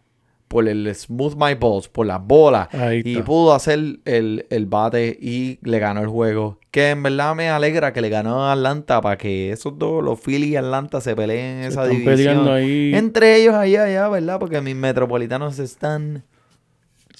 [0.48, 2.68] por el smooth my balls, por las bolas.
[3.04, 6.60] Y pudo hacer el, el bate y le ganó el juego.
[6.70, 10.20] Que en verdad me alegra que le ganó a Atlanta para que esos dos, los
[10.20, 12.16] Phillies y Atlanta, se peleen en Se esa están división.
[12.16, 12.92] peleando ahí.
[12.94, 14.38] Entre ellos allá, allá, ¿verdad?
[14.38, 16.22] Porque mis metropolitanos están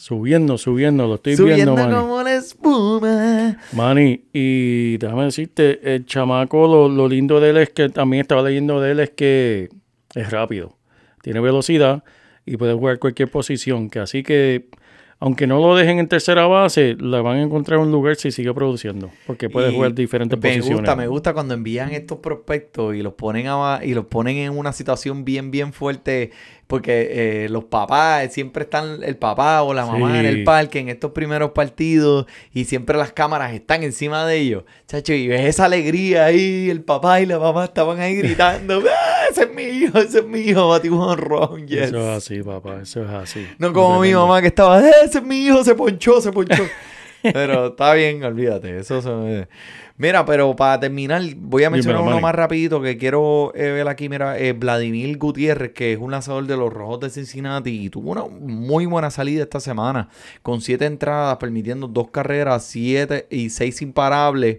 [0.06, 2.00] Subiendo, subiendo, lo estoy subiendo viendo, Manny.
[2.00, 3.58] como la espuma.
[3.72, 8.42] Manny, y déjame decirte, el chamaco, lo, lo lindo de él es que también estaba
[8.42, 9.68] leyendo de él es que
[10.14, 10.76] es rápido,
[11.22, 12.04] tiene velocidad
[12.44, 13.90] y puede jugar cualquier posición.
[13.90, 14.68] Que así que,
[15.18, 18.52] aunque no lo dejen en tercera base, le van a encontrar un lugar si sigue
[18.52, 20.76] produciendo, porque puede Y jugar diferentes me posiciones.
[20.80, 24.56] gusta, me gusta cuando envían estos prospectos y los ponen a- y los ponen en
[24.56, 26.30] una situación bien, bien fuerte.
[26.66, 30.88] Porque eh, los papás, siempre están el papá o la mamá en el parque en
[30.88, 34.64] estos primeros partidos y siempre las cámaras están encima de ellos.
[34.88, 39.15] Chacho, y ves esa alegría ahí, el papá y la mamá estaban ahí gritando, "Ah,
[39.42, 41.88] ese es mi hijo, ese es mi hijo, batimos un honrón, yes".
[41.88, 43.46] Eso es así, papá, eso es así.
[43.58, 46.62] No como mi mamá que estaba, "Eh, ese es mi hijo, se ponchó, se ponchó.
[47.22, 48.78] pero está bien, olvídate.
[48.78, 49.48] Eso se-
[49.98, 53.88] Mira, pero para terminar, voy a mencionar Dímelo, uno más rapidito que quiero eh, ver
[53.88, 54.10] aquí.
[54.10, 58.12] Mira, eh, Vladimir Gutiérrez, que es un lanzador de los Rojos de Cincinnati y tuvo
[58.12, 60.10] una muy buena salida esta semana
[60.42, 64.58] con siete entradas, permitiendo dos carreras, siete y seis imparables.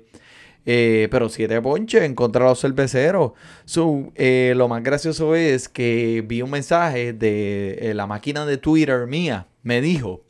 [0.70, 3.32] Eh, pero siete ponches en contra de los cerveceros.
[3.64, 8.58] So, eh, lo más gracioso es que vi un mensaje de eh, la máquina de
[8.58, 9.48] Twitter mía.
[9.64, 10.24] Me dijo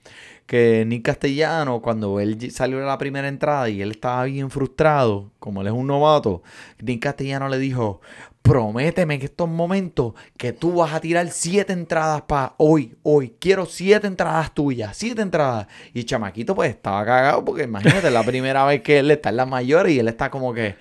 [0.45, 5.31] que Nick Castellano, cuando él salió de la primera entrada y él estaba bien frustrado,
[5.39, 6.43] como él es un novato,
[6.83, 8.01] Nick Castellano le dijo,
[8.47, 13.35] prométeme en estos momentos que tú vas a tirar siete entradas para hoy, hoy.
[13.39, 15.67] Quiero siete entradas tuyas, siete entradas.
[15.93, 19.47] Y chamaquito pues estaba cagado porque imagínate, la primera vez que él está en las
[19.47, 20.75] mayores y él está como que...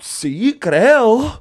[0.00, 1.40] Sí, creo.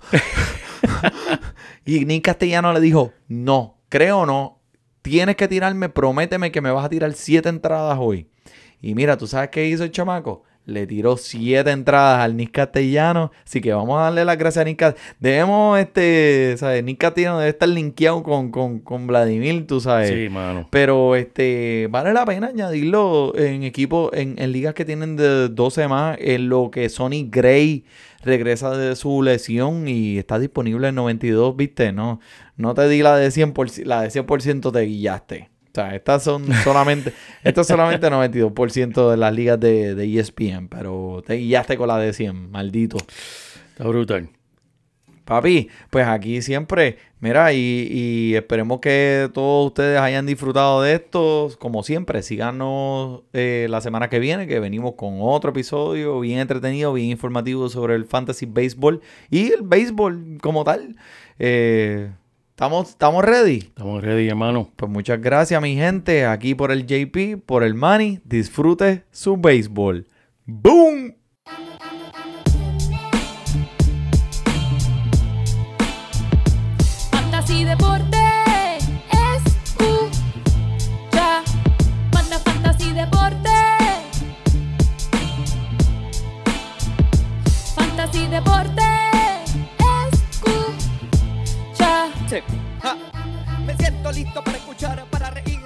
[1.85, 4.61] y Nick Castellano le dijo, no, creo no,
[5.01, 8.29] tienes que tirarme, prométeme que me vas a tirar siete entradas hoy.
[8.81, 10.43] Y mira, ¿tú sabes qué hizo el chamaco?
[10.65, 13.31] Le tiró siete entradas al Nick Castellano.
[13.45, 15.15] Así que vamos a darle las gracias a Nick Castellano.
[15.19, 16.83] Debemos, este, ¿sabes?
[16.83, 20.09] Nick Castellano debe estar linkeado con, con, con Vladimir, tú sabes.
[20.09, 20.67] Sí, mano.
[20.69, 25.87] Pero este vale la pena añadirlo en equipos, en, en ligas que tienen de 12
[25.87, 27.85] más, en lo que Sonny Gray
[28.23, 31.91] regresa de su lesión y está disponible en 92, ¿viste?
[31.91, 32.19] No,
[32.55, 35.52] no te di la de 100%, la de 100% te guillaste.
[35.73, 37.13] O sea, estas son solamente,
[37.43, 41.97] esto es solamente 92% de las ligas de, de ESPN, pero te guillaste con la
[41.97, 42.97] de 100, maldito.
[43.71, 44.29] Está brutal.
[45.25, 51.49] Papi, pues aquí siempre, mira, y, y esperemos que todos ustedes hayan disfrutado de esto.
[51.57, 56.93] Como siempre, síganos eh, la semana que viene, que venimos con otro episodio bien entretenido,
[56.93, 59.01] bien informativo sobre el fantasy baseball
[59.31, 60.97] y el béisbol como tal.
[61.39, 62.11] Eh,
[62.53, 63.57] ¿estamos, ¿Estamos ready?
[63.57, 64.69] Estamos ready, hermano.
[64.75, 68.21] Pues muchas gracias, mi gente, aquí por el JP, por el Money.
[68.23, 70.07] Disfrute su béisbol.
[70.45, 71.15] ¡Boom!
[77.11, 78.17] Fantasy Deporte.
[79.35, 80.23] Escucha.
[82.13, 83.49] Manda Fantasy Deporte.
[87.75, 89.02] Fantasy Deporte.
[93.63, 95.62] Me siento listo para escuchar, para reír